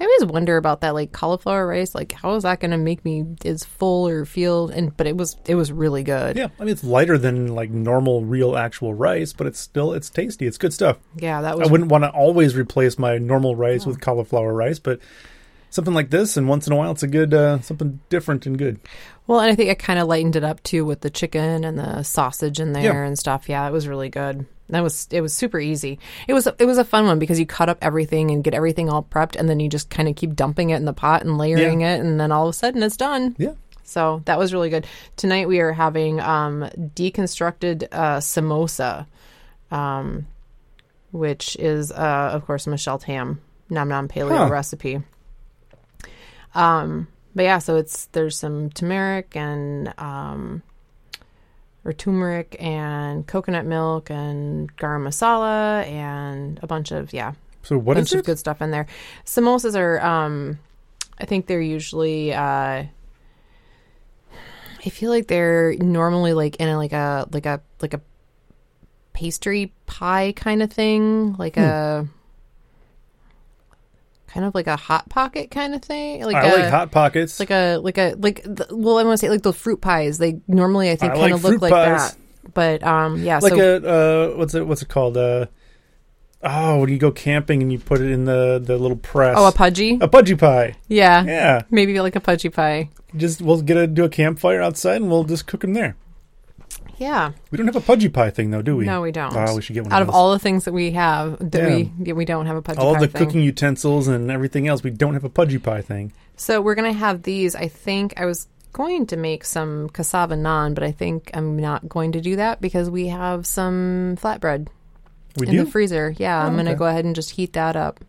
[0.00, 1.94] I always wonder about that, like cauliflower rice.
[1.94, 4.68] Like, how is that going to make me as full or feel?
[4.68, 6.36] And but it was it was really good.
[6.36, 10.10] Yeah, I mean it's lighter than like normal, real, actual rice, but it's still it's
[10.10, 10.46] tasty.
[10.46, 10.98] It's good stuff.
[11.16, 11.68] Yeah, that was.
[11.68, 15.00] I wouldn't want to always replace my normal rice with cauliflower rice, but
[15.74, 18.56] something like this, and once in a while, it's a good uh, something different and
[18.56, 18.78] good.
[19.26, 21.78] Well, and I think it kind of lightened it up too with the chicken and
[21.78, 23.06] the sausage in there Yeah.
[23.06, 23.48] and stuff.
[23.48, 24.46] Yeah, it was really good.
[24.68, 25.98] That was it was super easy.
[26.28, 28.88] It was it was a fun one because you cut up everything and get everything
[28.88, 31.36] all prepped, and then you just kind of keep dumping it in the pot and
[31.36, 33.34] layering it, and then all of a sudden it's done.
[33.38, 34.86] Yeah, So that was really good.
[35.16, 36.62] Tonight we are having um,
[36.94, 39.06] deconstructed uh, samosa,
[39.70, 40.26] um,
[41.12, 44.48] which is, uh, of course, Michelle Tam Nom Nom Paleo Huh.
[44.50, 45.02] recipe.
[46.54, 50.62] Um, but yeah, so it's there's some turmeric and um,
[51.84, 57.94] or turmeric and coconut milk and garam masala and a bunch of yeah So what
[57.94, 58.26] bunch is of it?
[58.26, 58.86] good stuff in there.
[59.24, 60.58] Samosas are, um,
[61.18, 62.32] I think they're usually.
[62.32, 62.84] Uh,
[64.86, 68.00] I feel like they're normally like in a like a like a like a
[69.14, 71.60] pastry pie kind of thing, like Hmm.
[71.62, 72.08] a
[74.34, 76.24] kind of like a hot pocket kind of thing.
[76.24, 77.38] Like I a, like hot pockets.
[77.38, 80.18] like a like a like the, well, I want to say like the fruit pies.
[80.18, 82.12] They normally I think I kind like of look fruit like pies.
[82.12, 82.52] that.
[82.52, 85.16] But um, yeah, like so a uh, what's it what's it called?
[85.16, 85.46] Uh,
[86.42, 89.36] oh, when you go camping and you put it in the the little press.
[89.38, 90.74] oh, a pudgy, a pudgy pie.
[90.88, 92.90] yeah, Yeah, maybe like a pudgy pie.
[93.16, 95.96] just we'll get a do a campfire outside and we'll just cook them there.
[96.98, 97.32] Yeah.
[97.50, 98.84] We don't have a pudgy pie thing though, do we?
[98.84, 99.34] No, we don't.
[99.34, 101.68] Oh, we should get one Out of of all the things that we have, that
[101.70, 101.86] Yeah.
[101.98, 103.26] we we don't have a pudgy all pie All the thing.
[103.26, 104.82] cooking utensils and everything else.
[104.82, 106.12] We don't have a pudgy pie thing.
[106.36, 107.54] So we're gonna have these.
[107.54, 111.88] I think I was going to make some cassava naan, but I think I'm not
[111.88, 114.66] going to do that because we have some flatbread
[115.36, 115.64] We in do.
[115.64, 116.14] the freezer.
[116.18, 116.78] Yeah, Oh, I'm gonna okay.
[116.78, 118.00] go ahead and just heat that up.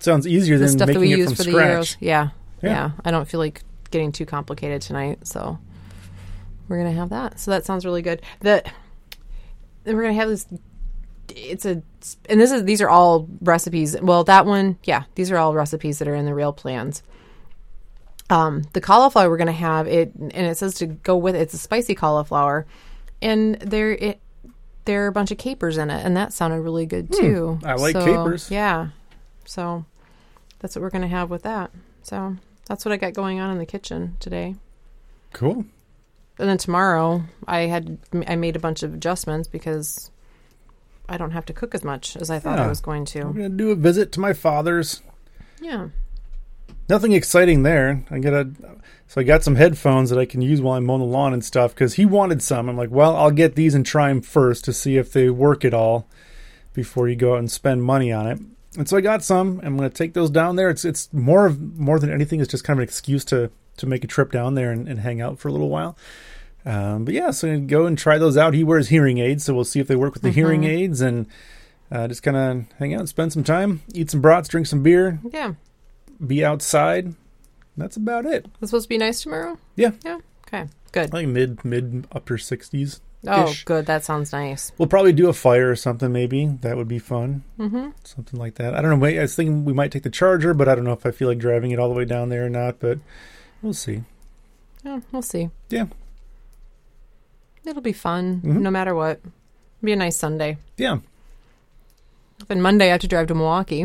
[0.00, 1.70] Sounds easier The than stuff that making we it use from for the scratch.
[1.92, 1.96] euros.
[2.00, 2.28] Yeah,
[2.62, 2.70] Yeah.
[2.70, 5.58] yeah, I don't feel like getting too complicated tonight, so
[6.70, 7.38] we're gonna have that.
[7.40, 8.22] So that sounds really good.
[8.38, 8.62] The
[9.84, 10.46] we're gonna have this.
[11.28, 11.82] It's a
[12.28, 14.00] and this is these are all recipes.
[14.00, 17.02] Well, that one, yeah, these are all recipes that are in the real plans.
[18.30, 21.54] Um, the cauliflower we're gonna have it, and it says to go with it, it's
[21.54, 22.66] a spicy cauliflower,
[23.20, 24.20] and there it
[24.84, 27.58] there are a bunch of capers in it, and that sounded really good too.
[27.64, 28.48] I like So, capers.
[28.48, 28.90] Yeah,
[29.44, 29.84] so
[30.60, 31.72] that's what we're gonna have with that.
[32.02, 34.54] So that's what I got going on in the kitchen today.
[35.32, 35.64] Cool.
[36.40, 40.10] And then tomorrow, I had I made a bunch of adjustments because
[41.08, 42.64] I don't have to cook as much as I thought Yeah.
[42.64, 43.20] I was going to.
[43.20, 45.02] I'm gonna do a visit to my father's.
[45.60, 45.88] Yeah.
[46.88, 48.04] Nothing exciting there.
[48.10, 48.50] I got a
[49.06, 51.44] so I got some headphones that I can use while I'm mowing the lawn and
[51.44, 52.68] stuff because he wanted some.
[52.68, 55.64] I'm like, well, I'll get these and try them first to see if they work
[55.64, 56.06] at all
[56.72, 58.38] before you go out and spend money on it.
[58.78, 59.60] and so I got some.
[59.64, 60.70] I'm going to take those down there.
[60.70, 62.40] It's it's more of more than anything.
[62.40, 63.50] It's just kind of an excuse to
[63.80, 65.96] to make a trip down there and, and hang out for a little while.
[66.64, 68.54] Um, but yeah, so go and try those out.
[68.54, 71.26] He wears hearing aids, so we'll see if they work with the hearing aids and
[71.90, 75.18] uh, just kind of hang out, spend some time, eat some brats, drink some beer,
[75.32, 75.54] Yeah.
[76.24, 77.14] be outside.
[77.76, 78.46] That's about it.
[78.60, 79.58] It's supposed to be nice tomorrow?
[79.74, 79.92] Yeah.
[80.04, 80.18] Yeah.
[80.46, 80.66] Okay.
[80.92, 81.12] Good.
[81.12, 83.00] Like mid mid upper sixties.
[83.26, 83.86] Oh, good.
[83.86, 84.72] That sounds nice.
[84.76, 86.10] We'll probably do a fire or something.
[86.12, 87.44] Maybe that would be fun.
[87.58, 87.90] Mm-hmm.
[88.02, 88.74] Something like that.
[88.74, 89.06] I don't know.
[89.06, 91.28] I was thinking we might take the Charger, but I don't know if I feel
[91.28, 92.80] like driving it all the way down there or not.
[92.80, 92.98] But
[93.62, 94.02] we'll see.
[94.84, 95.50] Yeah, we'll see.
[95.68, 95.86] Yeah.
[97.64, 98.60] It'll be fun, Mhm.
[98.60, 99.20] no matter what.
[99.82, 100.56] Be a nice Sunday.
[100.76, 100.98] Yeah.
[102.48, 103.80] Then Monday, I have to drive to Milwaukee.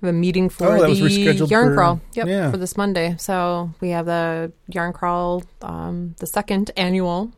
[0.00, 2.00] Have a meeting for Oh, the yarn for- crawl.
[2.14, 2.50] Yep, yeah.
[2.50, 3.14] for this Monday.
[3.18, 7.30] So we have the yarn crawl, um, the second annual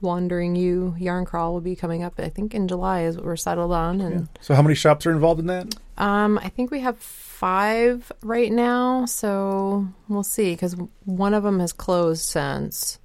[0.00, 2.14] Wandering You yarn crawl will be coming up.
[2.18, 4.06] I think in July is what we're settled on, yeah.
[4.06, 5.74] and So how many shops are involved in that?
[5.96, 6.98] um, I think we have
[7.34, 9.04] five right now.
[9.06, 12.98] So we'll see because one of them has closed since.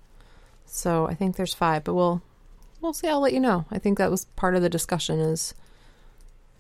[0.66, 2.22] So I think there's five, but we'll
[2.82, 3.08] we'll see.
[3.08, 3.66] I'll let you know.
[3.72, 5.54] I think that was part of the discussion is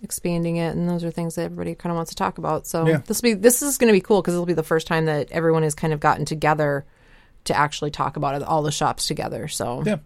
[0.01, 2.65] expanding it, and those are things that everybody kind of wants to talk about.
[2.65, 3.01] So Yeah.
[3.05, 5.31] this be this is going to be cool because it'll be the first time that
[5.31, 6.85] everyone has kind of gotten together
[7.45, 9.47] to actually talk about it, all the shops together.
[9.47, 9.97] So Yeah.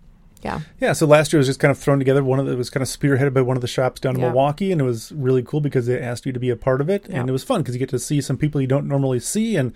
[0.43, 2.23] Yeah, Yeah, so last year was just kind of thrown together.
[2.23, 4.21] One of the, it was kind of spearheaded by one of the shops down in
[4.21, 4.27] Yeah.
[4.27, 6.89] Milwaukee, and it was really cool because they asked you to be a part of
[6.89, 7.21] it, Yeah.
[7.21, 9.55] and it was fun because you get to see some people you don't normally see,
[9.55, 9.73] and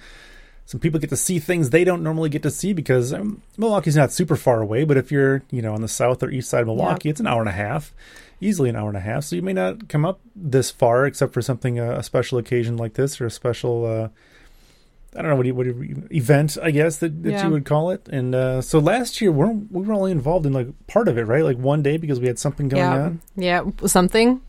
[0.65, 3.95] some people get to see things they don't normally get to see because um, Milwaukee's
[3.95, 6.61] not super far away, but if you're you know on the south or east side
[6.61, 7.93] of Milwaukee, it's an hour and a half,
[8.41, 9.23] easily an hour and a half.
[9.23, 12.75] So you may not come up this far except for something uh, a special occasion
[12.75, 13.85] like this or a special.
[13.85, 14.09] Uh,
[15.15, 17.45] I don't know what you, what you, event I guess that, that Yeah.
[17.45, 18.07] you would call it.
[18.09, 21.23] And uh, so last year we're, we were only involved in like part of it,
[21.23, 21.43] right?
[21.43, 23.21] Like one day because we had something going yeah, on.
[23.35, 24.41] yeah, something.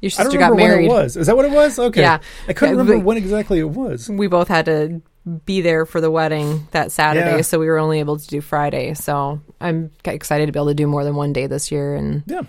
[0.00, 0.88] Your I don't sister got remember married.
[0.88, 1.16] when it was.
[1.16, 1.78] Is that what it was?
[1.78, 2.02] Okay.
[2.02, 2.18] Yeah.
[2.48, 4.08] I couldn't Yeah, remember but- when exactly it was.
[4.08, 5.00] we both had to
[5.44, 8.94] be there for the wedding that Saturday, so we were only able to do Friday.
[8.94, 12.22] So I'm excited to be able to do more than one day this year and
[12.26, 12.42] Yeah.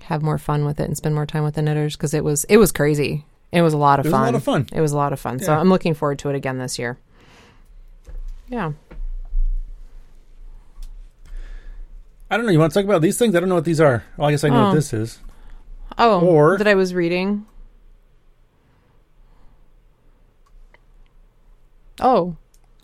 [0.00, 2.42] have more fun with it and spend more time with the knitters because it was
[2.44, 3.24] it was crazy.
[3.50, 4.24] It was a lot of It was a fun.
[4.26, 4.66] lot of fun.
[4.72, 5.38] It was a lot of fun.
[5.38, 6.98] So I'm looking forward to it again this year.
[8.48, 8.72] Yeah.
[12.30, 12.52] I don't know.
[12.52, 13.34] You want to talk about these things?
[13.34, 14.04] I don't know what these are.
[14.18, 14.66] Well, I guess I know Oh.
[14.68, 15.18] what this is.
[15.96, 17.46] Oh, Or- that I was reading.
[22.00, 22.36] Oh,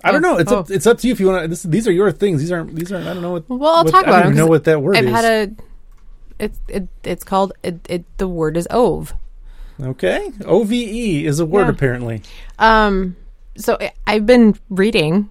[0.03, 0.39] I don't Oh, know.
[0.39, 0.75] It's up, oh.
[0.75, 1.69] it's up to you if you want to.
[1.69, 2.41] These are your things.
[2.41, 2.75] These aren't.
[2.75, 3.07] These aren't.
[3.07, 3.49] I don't know what.
[3.49, 4.17] well, I'll what- talk about.
[4.17, 4.37] I don't it.
[4.37, 5.11] know what that word I've is.
[5.11, 5.53] had a.
[6.39, 8.05] It's it, it's called it, it.
[8.19, 9.15] The word is ove.
[9.81, 10.33] Okay.
[10.45, 11.71] O V E is a word Yeah.
[11.71, 12.23] apparently.
[12.59, 13.17] Um,
[13.57, 15.31] so I've been reading,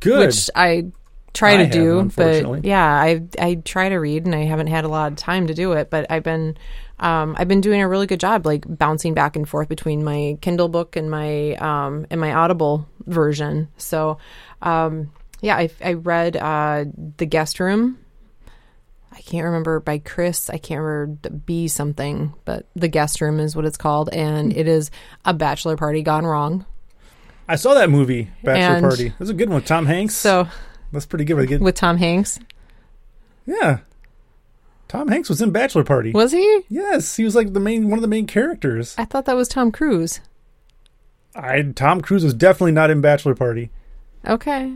[0.00, 0.26] Good.
[0.26, 0.86] which I
[1.32, 4.84] try I to do, but yeah, I I try to read, and I haven't had
[4.84, 5.90] a lot of time to do it.
[5.90, 6.56] But I've been,
[7.00, 10.38] um, I've been doing a really good job, like bouncing back and forth between my
[10.40, 13.68] Kindle book and my um and my Audible version.
[13.76, 14.18] So,
[14.62, 16.84] um, yeah, I I read uh
[17.16, 17.98] the guest room.
[19.14, 20.50] I can't remember by Chris.
[20.50, 24.52] I can't remember the B something, but the guest room is what it's called, and
[24.56, 24.90] it is
[25.24, 26.66] a bachelor party gone wrong.
[27.48, 29.12] I saw that movie, Bachelor And- Party.
[29.18, 29.62] That's a good one.
[29.62, 30.14] Tom Hanks.
[30.16, 30.48] So
[30.92, 31.46] that's pretty good.
[31.48, 32.38] Get- with Tom Hanks,
[33.46, 33.78] yeah.
[34.88, 36.12] Tom Hanks was in Bachelor Party.
[36.12, 36.60] was he?
[36.68, 38.94] Yes, he was like the main one of the main characters.
[38.98, 40.20] I thought that was Tom Cruise.
[41.34, 43.70] I Tom Cruise was definitely not in Bachelor Party.
[44.26, 44.74] Okay.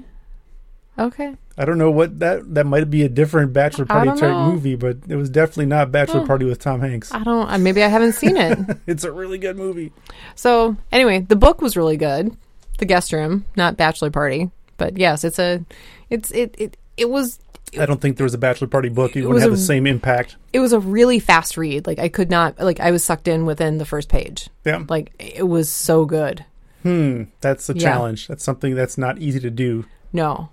[0.98, 1.34] Okay.
[1.56, 4.52] I don't know what that that might be a different Bachelor Party type know.
[4.52, 6.26] movie, but it was definitely not Bachelor.
[6.26, 7.12] Party with Tom Hanks.
[7.12, 7.48] I don't.
[7.50, 8.58] uh, Maybe I haven't seen it.
[8.86, 9.92] It's a really good movie.
[10.34, 12.36] so anyway, the book was really good.
[12.78, 15.64] The guest room, not bachelor party, but yes, it's a.
[16.10, 17.38] It's it it it was
[17.78, 19.14] I don't think there was a Bachelor Party book.
[19.16, 20.36] It It wouldn't have a- the same impact.
[20.52, 21.86] it was a really fast read.
[21.86, 24.48] Like I could not like I was sucked in within the first page.
[24.64, 24.84] Yeah.
[24.88, 26.44] Like it was so good.
[26.82, 27.24] Hmm.
[27.40, 27.80] That's a Yeah.
[27.82, 28.28] challenge.
[28.28, 29.84] That's something that's not easy to do.
[30.12, 30.48] No,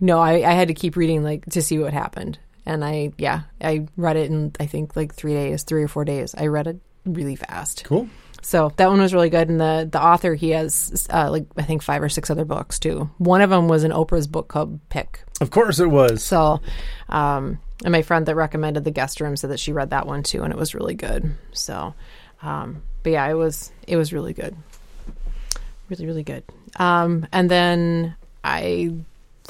[0.00, 3.42] no, I I had to keep reading like to see what happened, and I yeah
[3.60, 6.34] I read it in I think like three days, three or four days.
[6.34, 7.84] I read it really fast.
[7.84, 8.08] Cool.
[8.42, 11.62] So that one was really good, and the the author he has uh, like I
[11.62, 13.10] think five or six other books too.
[13.18, 15.22] One of them was an Oprah's book club pick.
[15.40, 16.22] Of course it was.
[16.22, 16.60] So,
[17.08, 20.22] um, and my friend that recommended the guest room said that she read that one
[20.22, 21.34] too, and it was really good.
[21.52, 21.94] So,
[22.42, 24.56] um, but yeah, it was it was really good,
[25.90, 26.44] really really good.
[26.76, 28.94] Um, and then I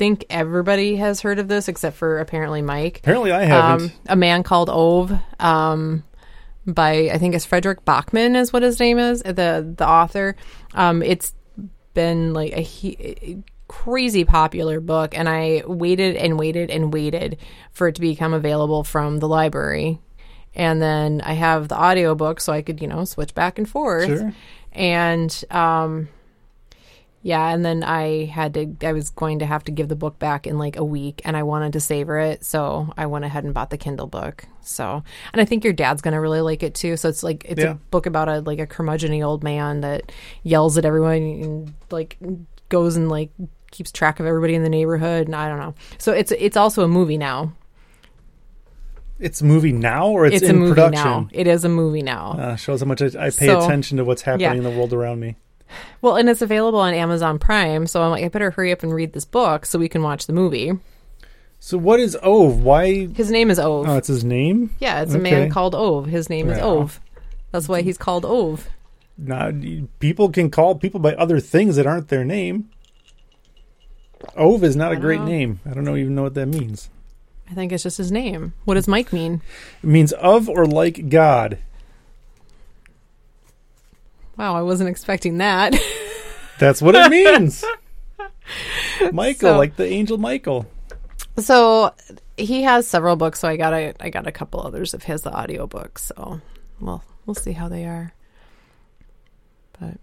[0.00, 3.90] think everybody has heard of this except for apparently Mike Apparently I haven't.
[3.90, 6.02] um, a man called Ove um,
[6.66, 10.36] by I think it's Fredrik Backman is what his name is the the author.
[10.74, 11.34] Um, it's
[11.92, 17.36] been like a, he, crazy popular book, and I waited and waited and waited
[17.72, 20.00] for it to become available from the library.
[20.54, 24.06] and then I have the audiobook so I could, you know, switch back and forth.
[24.06, 24.32] Sure.
[24.72, 26.08] And um
[27.22, 30.18] yeah, and then I had to I was going to have to give the book
[30.18, 33.44] back in like a week and I wanted to savor it, so I went ahead
[33.44, 34.44] and bought the Kindle book.
[34.62, 35.02] So,
[35.32, 36.96] and I think your dad's going to really like it too.
[36.96, 37.72] So it's like it's Yeah.
[37.72, 40.12] a book about a like a curmudgeony old man that
[40.42, 42.16] yells at everyone and like
[42.68, 43.30] goes and like
[43.70, 45.74] keeps track of everybody in the neighborhood and I don't know.
[45.98, 47.52] So it's it's also a movie now.
[49.18, 51.04] It's a movie now or it's, It's, in a movie production?
[51.04, 51.28] now.
[51.32, 52.32] It is a movie now.
[52.38, 54.54] Uh, shows how much I, I pay So- attention to what's happening Yeah.
[54.54, 55.36] in the world around me.
[56.02, 58.92] Well, and it's available on Amazon Prime, so I'm like I better hurry up and
[58.94, 60.72] read this book so we can watch the movie.
[61.58, 62.62] So what is Ove?
[62.62, 63.06] Why?
[63.08, 63.88] His name is Ove.
[63.88, 64.70] Oh, it's his name.
[64.78, 65.30] Yeah, it's a Okay.
[65.30, 66.06] man called Ove.
[66.06, 67.00] His name is Ove.
[67.52, 68.68] That's why he's called Ove.
[69.18, 69.52] Not
[69.98, 72.70] people can call people by other things that aren't their name.
[74.36, 75.26] Ove is not I a great know.
[75.26, 75.60] name.
[75.68, 76.88] I don't know even know what that means.
[77.50, 78.52] I think it's just his name.
[78.64, 79.42] What does Mike mean?
[79.82, 81.58] It means of or like God.
[84.40, 85.78] Wow, I wasn't expecting that.
[86.58, 87.62] That's what it means.
[89.12, 90.64] Michael, So- like the angel Michael.
[91.36, 91.94] so
[92.38, 95.20] he has several books, so I got a I got a couple others of his
[95.20, 95.98] the audiobooks.
[95.98, 96.40] So
[96.80, 98.14] well, we'll see how they are.
[99.78, 99.98] But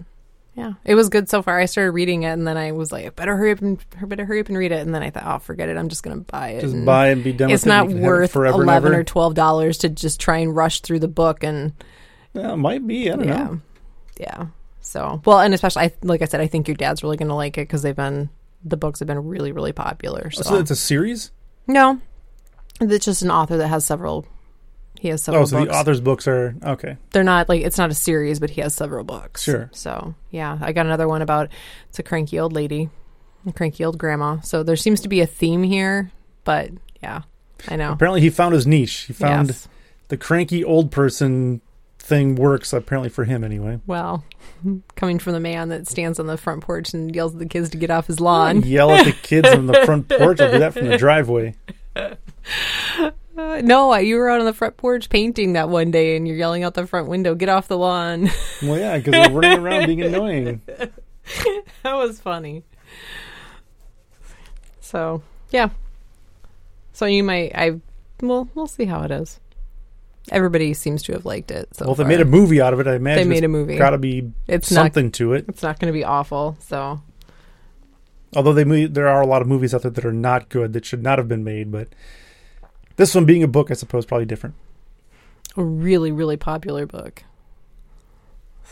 [0.56, 1.60] yeah, it was good so far.
[1.60, 4.24] I started reading it, and then I was like, I better hurry up and better
[4.26, 4.82] hurry up and read it.
[4.86, 5.78] And then I thought, oh, forget it.
[5.78, 6.62] I'm just gonna buy it.
[6.62, 7.76] Just buy and be done It's with it.
[7.76, 11.08] not it worth forever eleven or twelve dollars to just try and rush through the
[11.08, 11.74] book and
[12.34, 13.12] Yeah, it might be.
[13.12, 13.62] I don't yeah, know.
[14.20, 14.48] Yeah.
[14.82, 17.58] So well, and especially I like I said, I think your dad's really gonna like
[17.58, 18.30] it because they've been
[18.64, 20.24] the books have been really really popular.
[20.28, 21.32] Oh, so, So it's a series.
[21.68, 22.00] no,
[22.80, 24.26] it's just an author that has several.
[25.00, 25.72] He has several Oh, so books.
[25.72, 26.98] the author's books are okay.
[27.12, 29.44] They're not like it's not a series, but he has several books.
[29.44, 29.70] Sure.
[29.74, 31.50] So yeah, I got another one about
[31.90, 32.90] it's a cranky old lady,
[33.46, 34.40] a cranky old grandma.
[34.42, 36.12] So there seems to be a theme here,
[36.46, 36.72] but
[37.04, 37.22] yeah,
[37.68, 37.92] I know.
[37.92, 39.02] Apparently, he found his niche.
[39.02, 39.68] He found Yes.
[40.08, 41.62] the cranky old person
[42.08, 42.74] thing works.
[42.74, 43.80] Apparently, for him anyway.
[43.86, 44.24] Well,
[44.96, 47.70] coming from the man that stands on the front porch and yells at the kids
[47.72, 48.62] to get off his lawn.
[48.66, 50.40] Yell at the kids on the front porch.
[50.40, 51.56] I'll do that from the driveway.
[51.96, 56.38] Uh, no, you were out on the front porch painting that one day, and you're
[56.38, 58.30] yelling out the front window, "Get off the lawn!"
[58.64, 60.62] Well, yeah, because they're running around being annoying.
[60.66, 62.64] that was funny.
[64.80, 65.70] So yeah,
[66.94, 67.52] so you might.
[67.54, 67.80] I
[68.22, 69.40] well, we'll see how it is.
[70.32, 71.74] Everybody seems to have liked it.
[71.76, 72.10] So well, if they far.
[72.10, 73.78] made a movie out of it, I imagine They made it's a movie.
[73.78, 74.82] Got to be It's not.
[74.84, 75.46] something to it.
[75.48, 76.58] It's not going to be awful.
[76.60, 77.02] So
[78.36, 80.84] Although they there are a lot of movies out there that are not good that
[80.86, 81.88] should not have been made, but
[82.98, 84.56] this one being a book, I suppose, probably different.
[85.56, 87.24] a really, really popular book.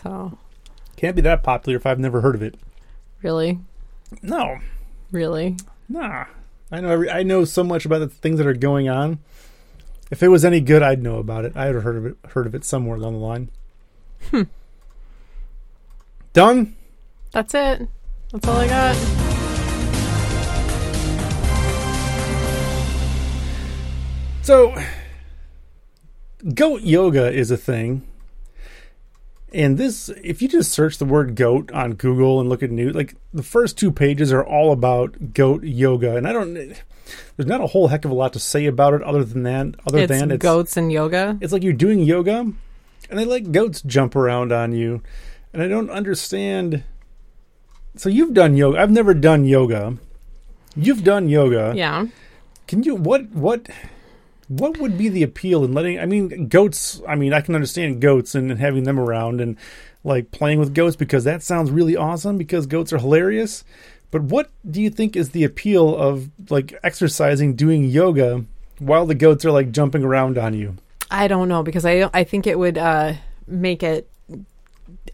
[0.03, 0.38] So
[0.97, 2.56] Can't be that popular if I've never heard of it.
[3.22, 3.60] really,
[4.22, 4.60] No,
[5.12, 5.56] really,
[5.88, 6.26] nah.
[6.72, 9.20] I know every, I know so much about the things that are going on.
[10.16, 11.57] If it was any good, I'd know about it.
[11.57, 13.49] I'd have heard of it, heard of it somewhere along the line.
[14.32, 14.43] Hmm.
[16.32, 16.78] Done.
[17.34, 17.89] that's it.
[18.32, 18.95] That's all I got.
[24.41, 24.82] So,
[26.53, 28.07] goat yoga is a thing.
[29.51, 32.89] And this, if you just search the word goat on Google and look at new,
[32.91, 36.16] like the first two pages are all about goat yoga.
[36.16, 36.74] And I don't,
[37.36, 39.76] there's not a whole heck of a lot to say about it other than that.
[39.88, 41.38] Other It's than it's, goats and yoga.
[41.41, 45.01] it's like you're doing yoga and they let goats jump around on you.
[45.53, 46.84] And I don't understand.
[47.95, 48.80] So you've done yoga.
[48.80, 49.97] I've never done yoga.
[50.76, 51.74] You've done yoga.
[51.76, 52.08] Yeah.
[52.68, 53.70] Can you what what
[54.47, 58.01] what would be the appeal in letting I mean goats I mean I can understand
[58.01, 59.58] goats and, having them around and
[60.03, 63.64] like playing with goats because that sounds really awesome because goats are hilarious.
[64.16, 68.45] But what do you think is the appeal of like exercising doing yoga
[68.80, 70.78] while the goats are like jumping around on you?
[71.11, 74.09] I don't know because I I think it would uh, make it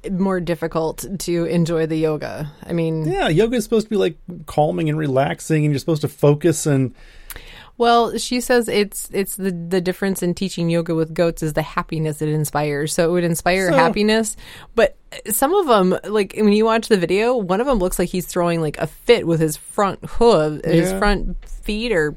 [0.08, 2.52] more difficult to enjoy the yoga.
[2.64, 6.04] I mean, Yeah, yoga is supposed to be like calming and relaxing and you're supposed
[6.04, 6.93] to focus and
[7.78, 11.62] well, she says it's it's the the difference in teaching yoga with goats is the
[11.62, 12.94] happiness it inspires.
[12.94, 14.36] So it would inspire So- happiness,
[14.76, 14.98] but
[15.30, 18.26] some of them, like when you watch the video, one of them looks like he's
[18.28, 22.16] throwing like a fit with his front hoof, his front feet, or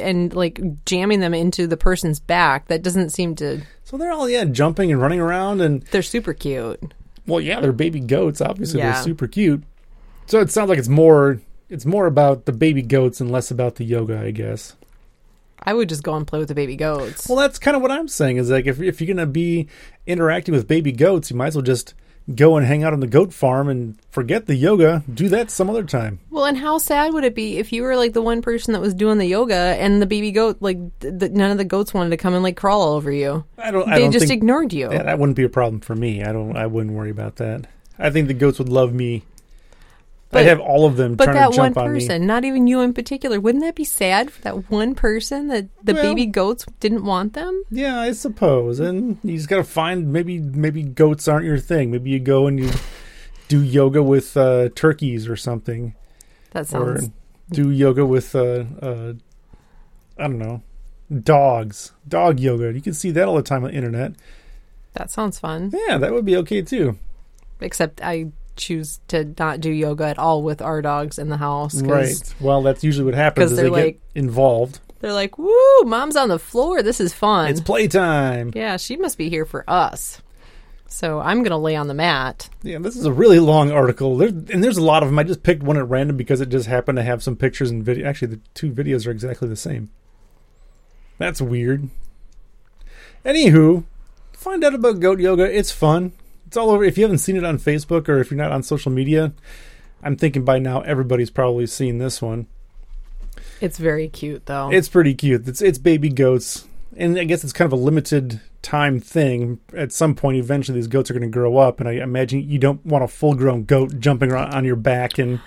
[0.00, 2.68] and like jamming them into the person's back.
[2.68, 3.62] That doesn't seem to.
[3.84, 6.94] so they're all yeah jumping and running around and They're super cute.
[7.26, 8.40] Well, yeah, they're baby goats.
[8.40, 8.92] Obviously, Yeah.
[8.92, 9.64] they're super cute.
[10.26, 13.76] So it sounds like it's more it's more about the baby goats and less about
[13.76, 14.76] the yoga, I guess.
[15.62, 17.28] I would just go and play with the baby goats.
[17.28, 18.36] Well, that's kind of what I'm saying.
[18.36, 19.68] Is like if if you're gonna be
[20.06, 21.94] interacting with baby goats, you might as well just
[22.34, 25.02] go and hang out on the goat farm and forget the yoga.
[25.12, 26.18] Do that some other time.
[26.30, 28.80] Well, and how sad would it be if you were like the one person that
[28.80, 32.16] was doing the yoga and the baby goat, like none of the goats wanted to
[32.16, 33.44] come and like crawl all over you?
[33.58, 33.88] I don't.
[33.88, 34.92] I They don't just ignored you.
[34.92, 36.22] yeah, that wouldn't be a problem for me.
[36.22, 36.56] I don't.
[36.56, 37.66] I wouldn't worry about that.
[37.98, 39.24] I think the goats would love me.
[40.30, 42.00] But- I'd have all of them But trying that to one jump on me.
[42.00, 45.66] person, not even you in particular, wouldn't that be sad for that one person that
[45.84, 47.62] the Well- baby goats didn't want them?
[47.70, 48.80] Yeah, I suppose.
[48.80, 51.90] And you just got to find maybe maybe goats aren't your thing.
[51.92, 52.70] Maybe you go and you
[53.48, 55.94] do yoga with uh, turkeys or something,
[56.50, 57.10] That or sounds.
[57.50, 59.12] do yoga with uh, uh,
[60.18, 60.62] I don't know
[61.22, 62.72] dogs, dog yoga.
[62.72, 64.14] You can see that all the time on the internet.
[64.94, 65.72] That sounds fun.
[65.88, 66.98] Yeah, that would be okay too.
[67.60, 71.80] Except I choose to not do yoga at all with our dogs in the house.
[71.82, 72.34] Right.
[72.40, 73.50] Well, that's usually what happens.
[73.52, 74.80] Is they they're get like- involved.
[75.00, 76.82] They're like, "Woo, mom's on the floor.
[76.82, 78.52] This is fun." It's playtime.
[78.54, 80.22] yeah, she must be here for us.
[80.88, 82.48] So I'm gonna lay on the mat.
[82.62, 84.16] Yeah, this is a really long article.
[84.16, 85.18] There, and there's a lot of them.
[85.18, 87.84] I just picked one at random because it just happened to have some pictures and
[87.84, 88.08] video.
[88.08, 89.90] Actually, the two videos are exactly the same.
[91.18, 91.90] That's weird.
[93.24, 93.84] Anywho,
[94.32, 95.44] find out about goat yoga.
[95.44, 96.12] It's fun.
[96.46, 96.84] It's all over.
[96.84, 99.32] If you haven't seen it on Facebook or if you're not on social media,
[100.02, 102.46] I'm thinking by now everybody's probably seen this one.
[103.60, 104.70] It's very cute though.
[104.70, 105.48] It's pretty cute.
[105.48, 106.66] It's it's baby goats,
[106.96, 109.58] and I guess it's kind of a limited time thing.
[109.74, 112.58] At some point, eventually, these goats are going to grow up, and I imagine you
[112.58, 115.40] don't want a full grown goat jumping around on your back and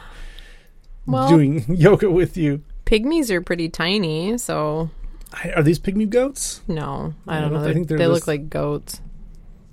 [1.06, 2.64] well, doing yoga with you.
[2.86, 4.90] pygmies are pretty tiny, so
[5.34, 6.62] I- Are these pygmy goats?
[6.68, 7.60] no, I Yeah, don't know.
[7.60, 9.02] I They're- think they look like goats.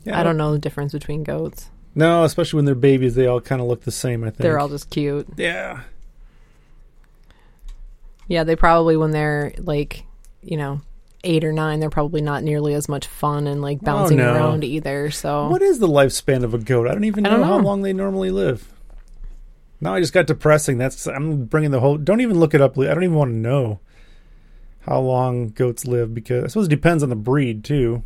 [0.06, 1.70] Yeah, I don't know the difference between goats.
[1.94, 4.22] No, especially when they're babies, they all kind of look the same.
[4.22, 5.26] I think They're all just cute.
[5.36, 5.82] yeah.
[8.28, 10.04] Yeah, they probably when they're like,
[10.42, 10.80] you know,
[11.24, 14.32] eight or nine, they're probably not nearly as much fun and like oh, bouncing Oh,
[14.32, 14.34] no.
[14.34, 15.10] around either.
[15.10, 16.88] So What is the lifespan of a goat?
[16.88, 17.64] I don't even I know, don't how know.
[17.64, 18.72] long they normally live.
[19.80, 20.78] Now I just got depressing.
[20.78, 21.98] That's I'm bringing the whole.
[21.98, 22.78] Don't even look it up.
[22.78, 23.80] I don't even want to know
[24.80, 28.02] how long goats live because I suppose it depends on the breed too.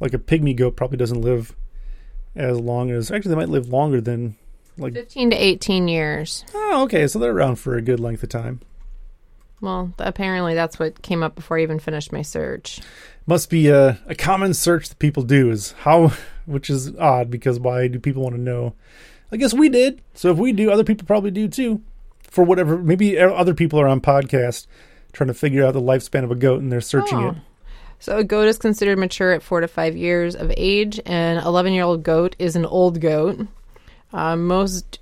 [0.00, 1.54] Like a pygmy goat probably doesn't live
[2.34, 3.10] as long as.
[3.10, 4.36] Actually, they might live longer than.
[4.78, 6.44] Like fifteen to eighteen years.
[6.54, 8.60] oh, okay, so they're around for a good length of time.
[9.62, 12.80] Well, apparently that's what came up before I even finished my search.
[13.26, 16.12] Must be a, a common search that people do is how,
[16.46, 18.74] which is odd because why do people want to know?
[19.32, 20.02] I guess we did.
[20.12, 21.80] So if we do, other people probably do too.
[22.22, 24.66] For whatever, maybe other people are on podcast
[25.12, 27.28] trying to figure out the lifespan of a goat and they're searching Oh.
[27.30, 27.36] it.
[27.98, 31.00] So a goat is considered mature at four to five years of age.
[31.06, 33.46] And an eleven-year-old goat is an old goat.
[34.12, 34.98] Uh, most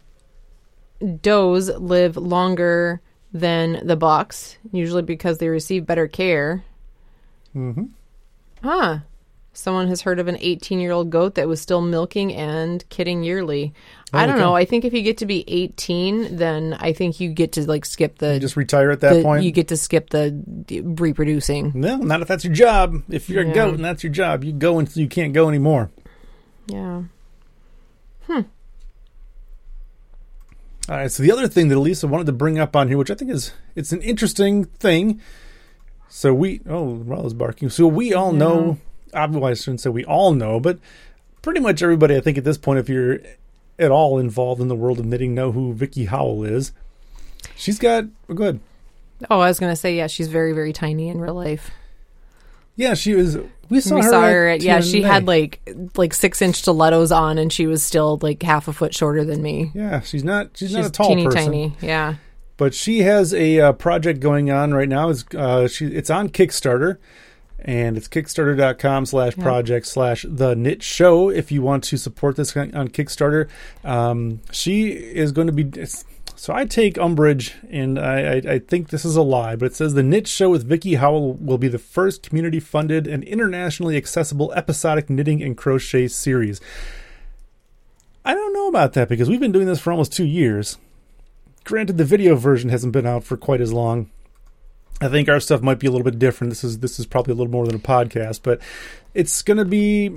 [1.20, 3.00] does live longer
[3.32, 6.64] than the bucks, usually because they receive better care.
[7.52, 7.84] hmm
[8.62, 9.00] Huh.
[9.52, 13.22] Someone has heard of an 18 year old goat that was still milking and kidding
[13.22, 13.72] yearly.
[14.16, 14.54] I don't know.
[14.54, 17.84] I think if you get to be 18, then I think you get to like
[17.84, 18.34] skip the.
[18.34, 19.44] You just retire at that the- point.
[19.44, 20.42] You get to skip the
[20.84, 21.72] reproducing.
[21.74, 23.02] no, not if that's your job.
[23.08, 23.50] If you're Yeah.
[23.50, 25.90] a goat and that's your job, you go until you can't go anymore.
[26.68, 27.02] Yeah.
[28.26, 28.40] Hmm.
[30.88, 31.10] All right.
[31.10, 33.30] So the other thing that Elisa wanted to bring up on here, which I think
[33.30, 35.20] is it's an interesting thing.
[36.08, 37.70] So we oh Rolla's barking.
[37.70, 38.38] So we all Yeah.
[38.38, 38.78] know.
[39.12, 40.78] Obviously, I shouldn't say we all know, but
[41.42, 43.20] pretty much everybody, I think, at this point, if you're
[43.78, 46.72] at all involved in the world of knitting, know who Vickie Howell is.
[47.56, 48.60] She's got oh, go ahead.
[49.30, 51.70] Oh, I was going to say, yeah, she's very, very tiny in real life.
[52.76, 53.38] Yeah, she was.
[53.70, 54.10] We saw we her.
[54.10, 55.60] saw at her at, yeah, she had like
[55.96, 59.40] like six inch stilettos on and she was still like half a foot shorter than
[59.42, 59.70] me.
[59.74, 60.50] Yeah, she's not.
[60.54, 61.44] She's, She's not a tall teeny person.
[61.44, 61.76] tiny.
[61.80, 62.16] Yeah.
[62.56, 65.08] but she has a uh, project going on right now.
[65.10, 66.98] It's uh, she it's on Kickstarter,
[67.64, 72.56] and it's kickstarter.com slash project slash the knit show if you want to support this
[72.56, 73.48] on Kickstarter.
[73.82, 75.86] Um, she is going to be.
[76.36, 79.76] So I take umbrage, and I, I, I think this is a lie, but it
[79.76, 84.52] says the Knit Show with Vickie Howell will be the first community-funded and internationally accessible
[84.52, 86.60] episodic knitting and crochet series.
[88.24, 90.76] I don't know about that because we've been doing this for almost two years.
[91.62, 94.10] Granted, the video version hasn't been out for quite as long.
[95.00, 96.50] I think our stuff might be a little bit different.
[96.50, 98.60] This is this is probably a little more than a podcast, but
[99.14, 100.12] it's going to be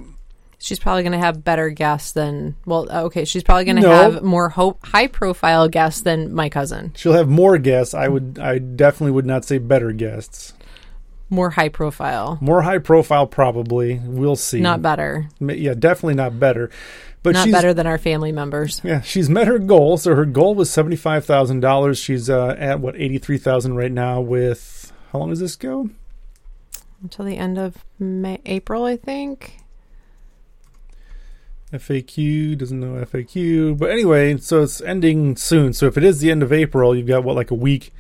[0.60, 3.26] She's probably going to have better guests than well, uh, okay.
[3.26, 3.90] She's probably going to No.
[3.92, 6.94] have more hope, high profile guests than my cousin.
[6.96, 7.94] she'll have more guests.
[7.94, 10.54] I would I definitely would not say better guests.
[11.30, 14.00] More high profile, More high profile probably.
[14.04, 14.62] We'll see.
[14.62, 16.70] not better, yeah, definitely not better.
[17.28, 18.82] But not she's better than our family members.
[18.84, 19.98] Yeah, she's met her goal.
[19.98, 21.98] So her goal was seventy five thousand dollars.
[21.98, 24.20] She's uh, at what eighty three thousand right now.
[24.22, 25.90] With how long does this go?
[27.02, 29.58] Until the end of May, April, I think.
[31.72, 35.74] FAQ doesn't know FAQ, but anyway, so it's ending soon.
[35.74, 37.94] So if it is the end of April, you've got what like a week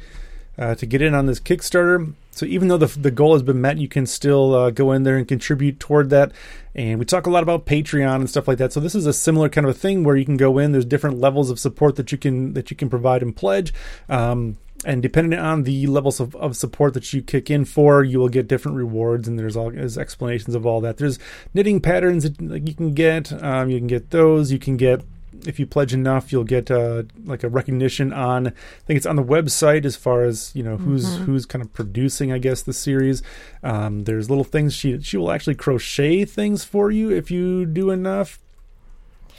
[0.58, 2.14] uh, to get in on this Kickstarter.
[2.38, 5.04] So even though the the goal has been met, you can still uh, go in
[5.04, 6.32] there and contribute toward that.
[6.76, 8.72] And we talk a lot about Patreon and stuff like that.
[8.72, 10.72] So this is a similar kind of a thing where you can go in.
[10.72, 13.74] There's different levels of support that you can that you can provide and pledge.
[14.08, 18.20] Um, and depending on the levels of, of support that you kick in for, you
[18.20, 20.98] will get different rewards, and there's all there's explanations of all that.
[20.98, 21.18] There's
[21.54, 23.34] knitting patterns that you can get.
[23.44, 24.52] Um, you can get those.
[24.52, 25.02] You can get
[25.46, 28.48] if you pledge enough, you'll get uh, like a recognition on.
[28.48, 28.52] I
[28.86, 31.26] think it's on the website as far as you know who's mm-hmm.
[31.26, 32.32] who's kind of producing.
[32.32, 33.22] I guess the series.
[33.64, 37.92] Um, there's little things she she will actually crochet things for you if you do
[37.92, 38.40] enough.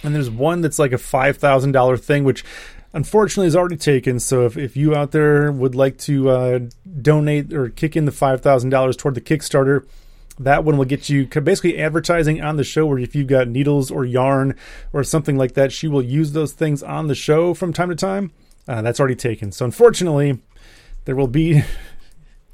[0.02, 2.44] And there's one that's like a five thousand dollar thing, which
[2.92, 4.20] unfortunately is already taken.
[4.20, 6.60] So if, if you out there would like to uh,
[7.00, 9.86] donate or kick in the five thousand dollars toward the Kickstarter,
[10.40, 12.86] that one will get you basically advertising on the show.
[12.86, 14.54] Where if you've got needles or yarn
[14.92, 17.96] or something like that, she will use those things on the show from time to
[17.96, 18.32] time.
[18.66, 19.50] Uh, that's already taken.
[19.50, 20.38] So unfortunately,
[21.04, 21.62] there will be.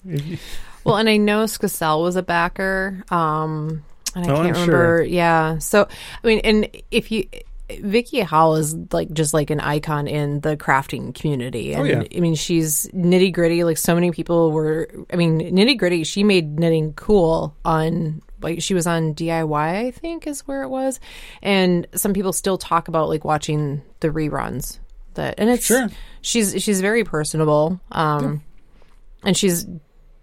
[0.85, 3.05] well, and I know Skacel was a backer.
[3.11, 4.99] Um, and I oh, can't I'm remember.
[4.99, 5.03] Sure.
[5.03, 5.59] Yeah.
[5.59, 5.89] So
[6.23, 7.29] I mean, and if you
[7.69, 11.75] Vickie Howell is like just like an icon in the crafting community.
[11.75, 12.17] Oh, and oh, yeah.
[12.17, 13.65] I mean, she's Knitty Gritty.
[13.65, 18.61] Like so many people were, I mean, Knitty Gritty, she made knitting cool on, like,
[18.61, 21.01] she was on DIY, I think is where it was.
[21.43, 24.79] And some people still talk about like watching the reruns
[25.15, 25.89] that, and it's, sure.
[26.21, 27.81] she's, she's very personable.
[27.91, 29.29] Um, yeah.
[29.29, 29.67] and she's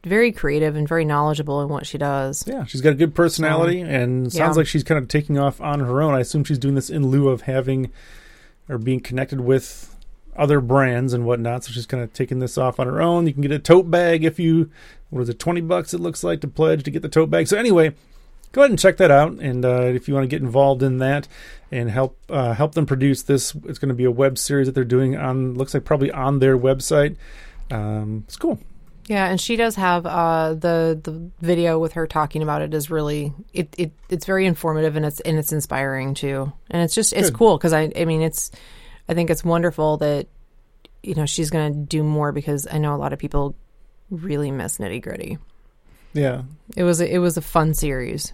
[0.04, 2.44] very creative and very knowledgeable in what she does.
[2.48, 4.60] Yeah, she's got a good personality and sounds yeah.
[4.60, 6.14] like she's kind of taking off on her own.
[6.14, 7.92] I assume she's doing this in lieu of having
[8.68, 9.96] or being connected with
[10.36, 11.64] other brands and whatnot.
[11.64, 13.28] So she's kind of taking this off on her own.
[13.28, 14.72] You can get a tote bag if you,
[15.10, 17.48] what is it, 20 bucks it looks like to pledge to get the tote bag.
[17.48, 17.94] So anyway,
[18.52, 19.34] go ahead and check that out.
[19.34, 21.28] And uh, if you want to get involved in that
[21.72, 24.74] and help uh, help them produce this, it's going to be a web series that
[24.74, 27.18] they're doing on, looks like probably on their website.
[27.70, 28.60] Um, it's cool.
[29.08, 32.90] Yeah, and she does have uh, the the video with her talking about it is
[32.90, 37.14] really it, it it's very informative and it's and it's inspiring too, and it's just
[37.14, 37.38] it's Good.
[37.38, 38.52] cool because I I mean it's
[39.10, 40.28] I think it's wonderful that
[41.04, 43.56] you know she's going to do more because I know a lot of people
[44.10, 45.38] really miss Knitty Gritty.
[46.14, 46.44] Yeah,
[46.76, 48.34] it was a, it was a fun series.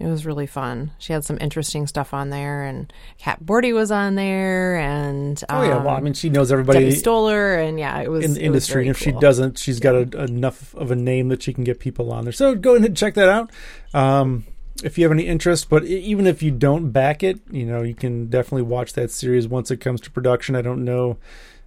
[0.00, 0.92] It was really fun.
[0.98, 5.60] She had some interesting stuff on there, and Cat Bordhi was on there, and um,
[5.60, 6.80] oh yeah, well, I mean, she knows everybody.
[6.80, 8.88] Debbie Stoller, and yeah, it was in the industry.
[8.88, 9.12] And if cool.
[9.12, 12.24] she doesn't, she's got a, enough of a name that she can get people on
[12.24, 12.32] there.
[12.32, 13.50] So go ahead and check that out.
[13.92, 14.46] Um,
[14.82, 17.94] if you have any interest, but even if you don't back it, you know, you
[17.94, 20.56] can definitely watch that series once it comes to production.
[20.56, 21.18] I don't know,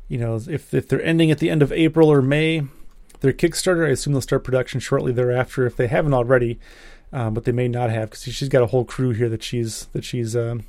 [0.07, 2.63] you know, if if they're ending at the end of April or May,
[3.19, 6.59] their Kickstarter, I assume they'll start production shortly thereafter if they haven't already
[7.13, 9.85] um, but they may not have because she's got a whole crew here that she's
[9.93, 10.65] that she's um,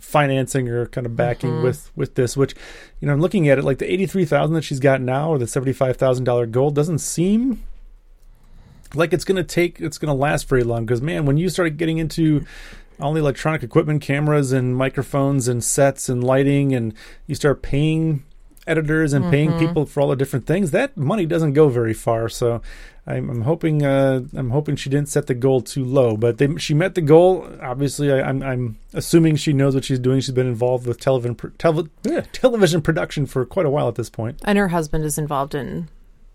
[0.00, 1.64] financing or kind of backing mm-hmm.
[1.64, 2.36] with with this.
[2.36, 2.54] Which,
[3.00, 5.28] you know, I'm looking at it like the eighty three thousand that she's got now
[5.30, 7.64] or the seventy five thousand dollar goal doesn't seem
[8.94, 11.50] like it's going to take it's going to last very long because man when you
[11.50, 12.46] start getting into
[12.98, 16.94] all the electronic equipment cameras and microphones and sets and lighting and
[17.26, 18.24] you start paying
[18.68, 19.32] editors and mm-hmm.
[19.32, 22.60] paying people for all the different things that money doesn't go very far so
[23.08, 26.54] I'm, I'm hoping uh, I'm hoping she didn't set the goal too low, but they,
[26.56, 27.48] she met the goal.
[27.62, 30.20] Obviously, I, am I'm, I'm assuming she knows what she's doing.
[30.20, 34.10] She's been involved with television tele, yeah, television production for quite a while at this
[34.10, 35.88] point, and her husband is involved in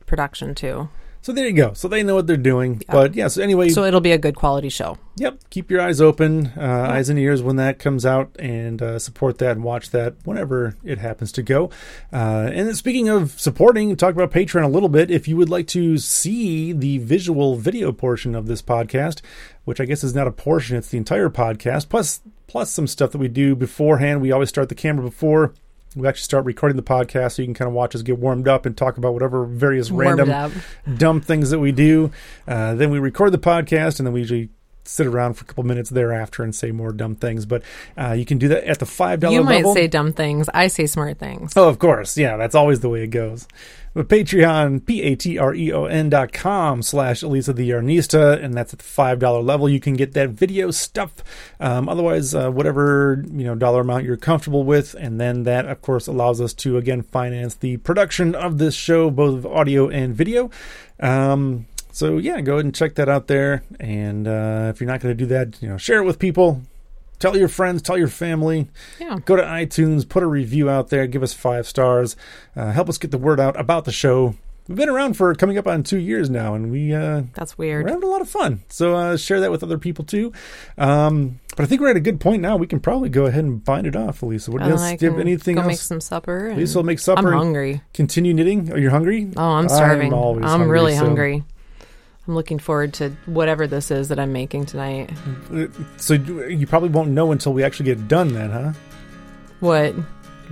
[0.07, 0.89] production too.
[1.23, 1.71] So there you go.
[1.71, 2.81] So they know what they're doing.
[2.81, 2.91] Yeah.
[2.91, 3.69] But yeah, so anyway.
[3.69, 4.97] So it'll be a good quality show.
[5.15, 5.49] Yep.
[5.51, 6.91] Keep your eyes open, uh, yeah.
[6.91, 10.75] eyes and ears when that comes out, and uh, support that and watch that whenever
[10.83, 11.69] it happens to go.
[12.11, 15.09] Uh, and speaking of supporting, talk about Patreon a little bit.
[15.09, 19.21] If you would like to see the visual video portion of this podcast,
[19.63, 23.13] which I guess is not a portion, it's the entire podcast, plus plus some stuff
[23.13, 24.21] that we do beforehand.
[24.21, 25.53] We always start the camera before
[25.95, 28.47] we actually start recording the podcast so you can kind of watch us get warmed
[28.47, 30.51] up and talk about whatever various warmed random up.
[30.97, 32.11] dumb things that we do.
[32.47, 34.49] Uh, then we record the podcast and then we usually
[34.85, 37.45] sit around for a couple minutes thereafter and say more dumb things.
[37.45, 37.63] But
[37.97, 39.35] uh, you can do that at the five dollar.
[39.35, 39.73] You might level.
[39.73, 40.49] say dumb things.
[40.53, 41.53] I say smart things.
[41.55, 43.47] Oh, of course, yeah, that's always the way it goes.
[43.93, 48.43] But Patreon, P A T R E O N dot com slash Elisa the Yarnista,
[48.43, 49.69] and that's at the five dollar level.
[49.69, 51.13] You can get that video stuff.
[51.59, 55.81] Um, otherwise, uh, whatever you know dollar amount you're comfortable with, and then that of
[55.81, 60.49] course allows us to again finance the production of this show, both audio and video.
[60.99, 63.63] Um, so yeah, go ahead and check that out there.
[63.79, 66.63] And uh, if you're not going to do that, you know, share it with people.
[67.19, 68.67] Tell your friends, tell your family.
[68.99, 69.17] Yeah.
[69.25, 72.15] Go to iTunes, put a review out there, give us five stars,
[72.55, 74.35] uh, help us get the word out about the show.
[74.67, 77.85] we've been around for coming up on two years now, and we uh, That's we're
[77.87, 78.63] having a lot of fun.
[78.69, 80.33] So uh, share that with other people too.
[80.77, 82.57] Um, but I think we're at a good point now.
[82.57, 84.51] We can probably go ahead and bind it off, Elisa.
[84.51, 84.81] What else?
[84.81, 85.67] Do you have anything go else?
[85.67, 86.53] make some supper.
[86.55, 87.31] Lisa will make supper.
[87.31, 87.81] I'm hungry.
[87.93, 88.71] Continue knitting.
[88.71, 89.29] Are you hungry?
[89.37, 90.11] Oh, I'm starving.
[90.13, 91.43] I'm I'm, hungry, really so- hungry.
[92.27, 95.11] I'm looking forward to whatever this is that I'm making tonight.
[95.97, 98.73] So you probably won't know until we actually get done, then, huh?
[99.59, 99.93] What?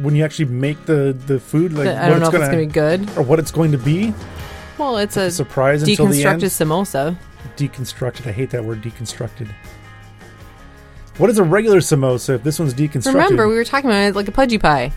[0.02, 2.66] When you actually make the the food, like I don't know it's if it's gonna,
[2.66, 3.18] gonna be good.
[3.18, 4.14] or what it's going to be.
[4.78, 6.42] Well, it's a Surprise until the end.
[6.42, 7.18] deconstructed samosa.
[7.56, 8.28] Deconstructed.
[8.28, 9.50] I hate that word, deconstructed.
[11.18, 13.14] What is a regular samosa if this one's deconstructed?
[13.14, 14.92] Remember, we were talking about it like a pudgy pie.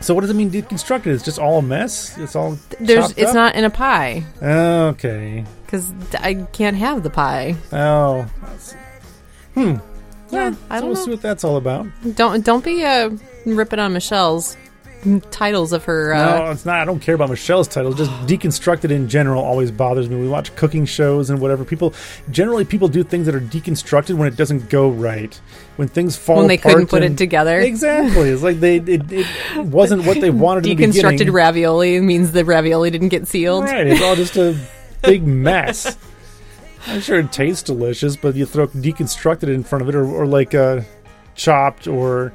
[0.00, 1.06] So what does it mean deconstructed?
[1.06, 2.16] It's just all a mess.
[2.18, 3.34] It's all There's, it's up?
[3.34, 5.44] not in a pie okay.
[5.64, 7.56] because I can't have the pie.
[7.72, 8.22] Oh,
[9.54, 9.76] hmm.
[10.30, 11.04] Yeah, I so don't we'll know.
[11.04, 11.86] see what that's all about.
[12.14, 13.10] Don't don't be uh,
[13.46, 14.56] ripping on Michelle's
[15.30, 16.12] titles of her.
[16.12, 16.80] Uh, no, it's not.
[16.80, 17.92] I don't care about Michelle's title.
[17.92, 20.16] Just deconstructed in general always bothers me.
[20.16, 21.64] We watch cooking shows and whatever.
[21.64, 21.94] People
[22.30, 25.40] generally people do things that are deconstructed when it doesn't go right.
[25.76, 27.58] When things fall when they couldn't put and- it together.
[27.60, 28.30] Exactly.
[28.30, 29.26] It's like they it, it
[29.56, 33.64] wasn't what they wanted in the Deconstructed ravioli means the ravioli didn't get sealed.
[33.64, 33.86] Right.
[33.86, 34.58] It's all just a
[35.02, 35.96] big mess.
[36.86, 40.26] I'm sure it tastes delicious, but you throw deconstructed in front of it, or, or
[40.26, 40.80] like uh,
[41.34, 42.32] chopped, or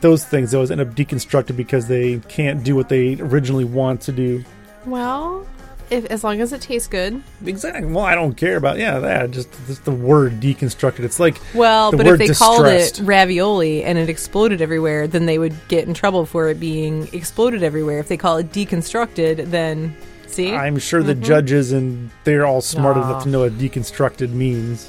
[0.00, 4.12] those things always end up deconstructed because they can't do what they originally want to
[4.12, 4.44] do.
[4.86, 5.46] Well,
[5.90, 7.22] if as long as it tastes good.
[7.44, 7.90] Exactly.
[7.90, 9.30] Well, I don't care about yeah that.
[9.30, 11.00] Just, just the word deconstructed.
[11.00, 15.26] It's like Well, The but if they called it ravioli and it exploded everywhere, then
[15.26, 17.98] they would get in trouble for it being exploded everywhere.
[17.98, 19.96] If they call it deconstructed, then
[20.26, 21.22] see, I'm sure the Mhm.
[21.22, 23.02] judges and they're all smart No.
[23.04, 24.88] enough to know what deconstructed means.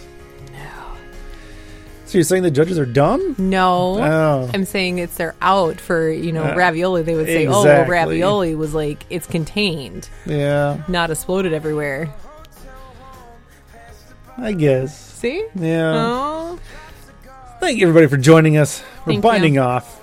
[2.09, 3.35] So you're saying the judges are dumb?
[3.37, 3.99] no.
[3.99, 4.49] Oh.
[4.51, 7.03] I'm saying it's their out for you know Uh, ravioli.
[7.03, 7.91] They would say, "Oh, exactly.
[7.93, 12.09] ravioli was like it's contained, Yeah, not exploded everywhere."
[14.37, 14.97] I guess.
[14.97, 15.45] See?
[15.53, 15.93] Yeah.
[15.95, 16.59] Oh,
[17.59, 18.81] Thank you everybody for joining us.
[19.05, 19.61] We're Thank binding you.
[19.61, 19.98] off.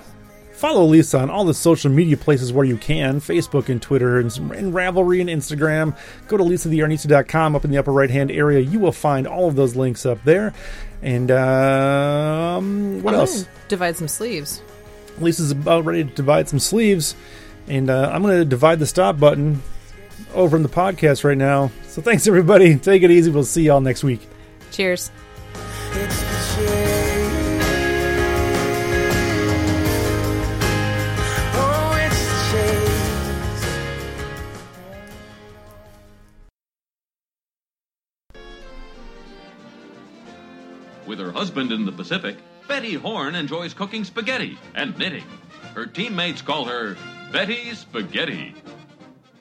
[0.57, 4.35] Follow Lisa on all the social media places where you can Facebook and Twitter and,
[4.35, 5.95] and Ravelry and Instagram.
[6.27, 8.59] Go to lisatheyarnista.com up in the upper right hand area.
[8.59, 10.55] You will find all of those links up there.
[11.03, 13.47] And um, what I'm else?
[13.67, 14.63] Divide some sleeves.
[15.19, 17.15] Lisa's about ready to divide some sleeves.
[17.67, 19.61] And uh, I'm going to divide the stop button
[20.33, 21.69] over in the podcast right now.
[21.87, 22.79] So thanks everybody.
[22.79, 23.29] Take it easy.
[23.29, 24.27] We'll see y'all next week.
[24.71, 25.11] Cheers.
[41.17, 42.37] With her husband in the Pacific,
[42.67, 45.23] Betty Horn enjoys cooking spaghetti and knitting.
[45.73, 46.95] Her teammates call her
[47.31, 48.53] Betty Spaghetti.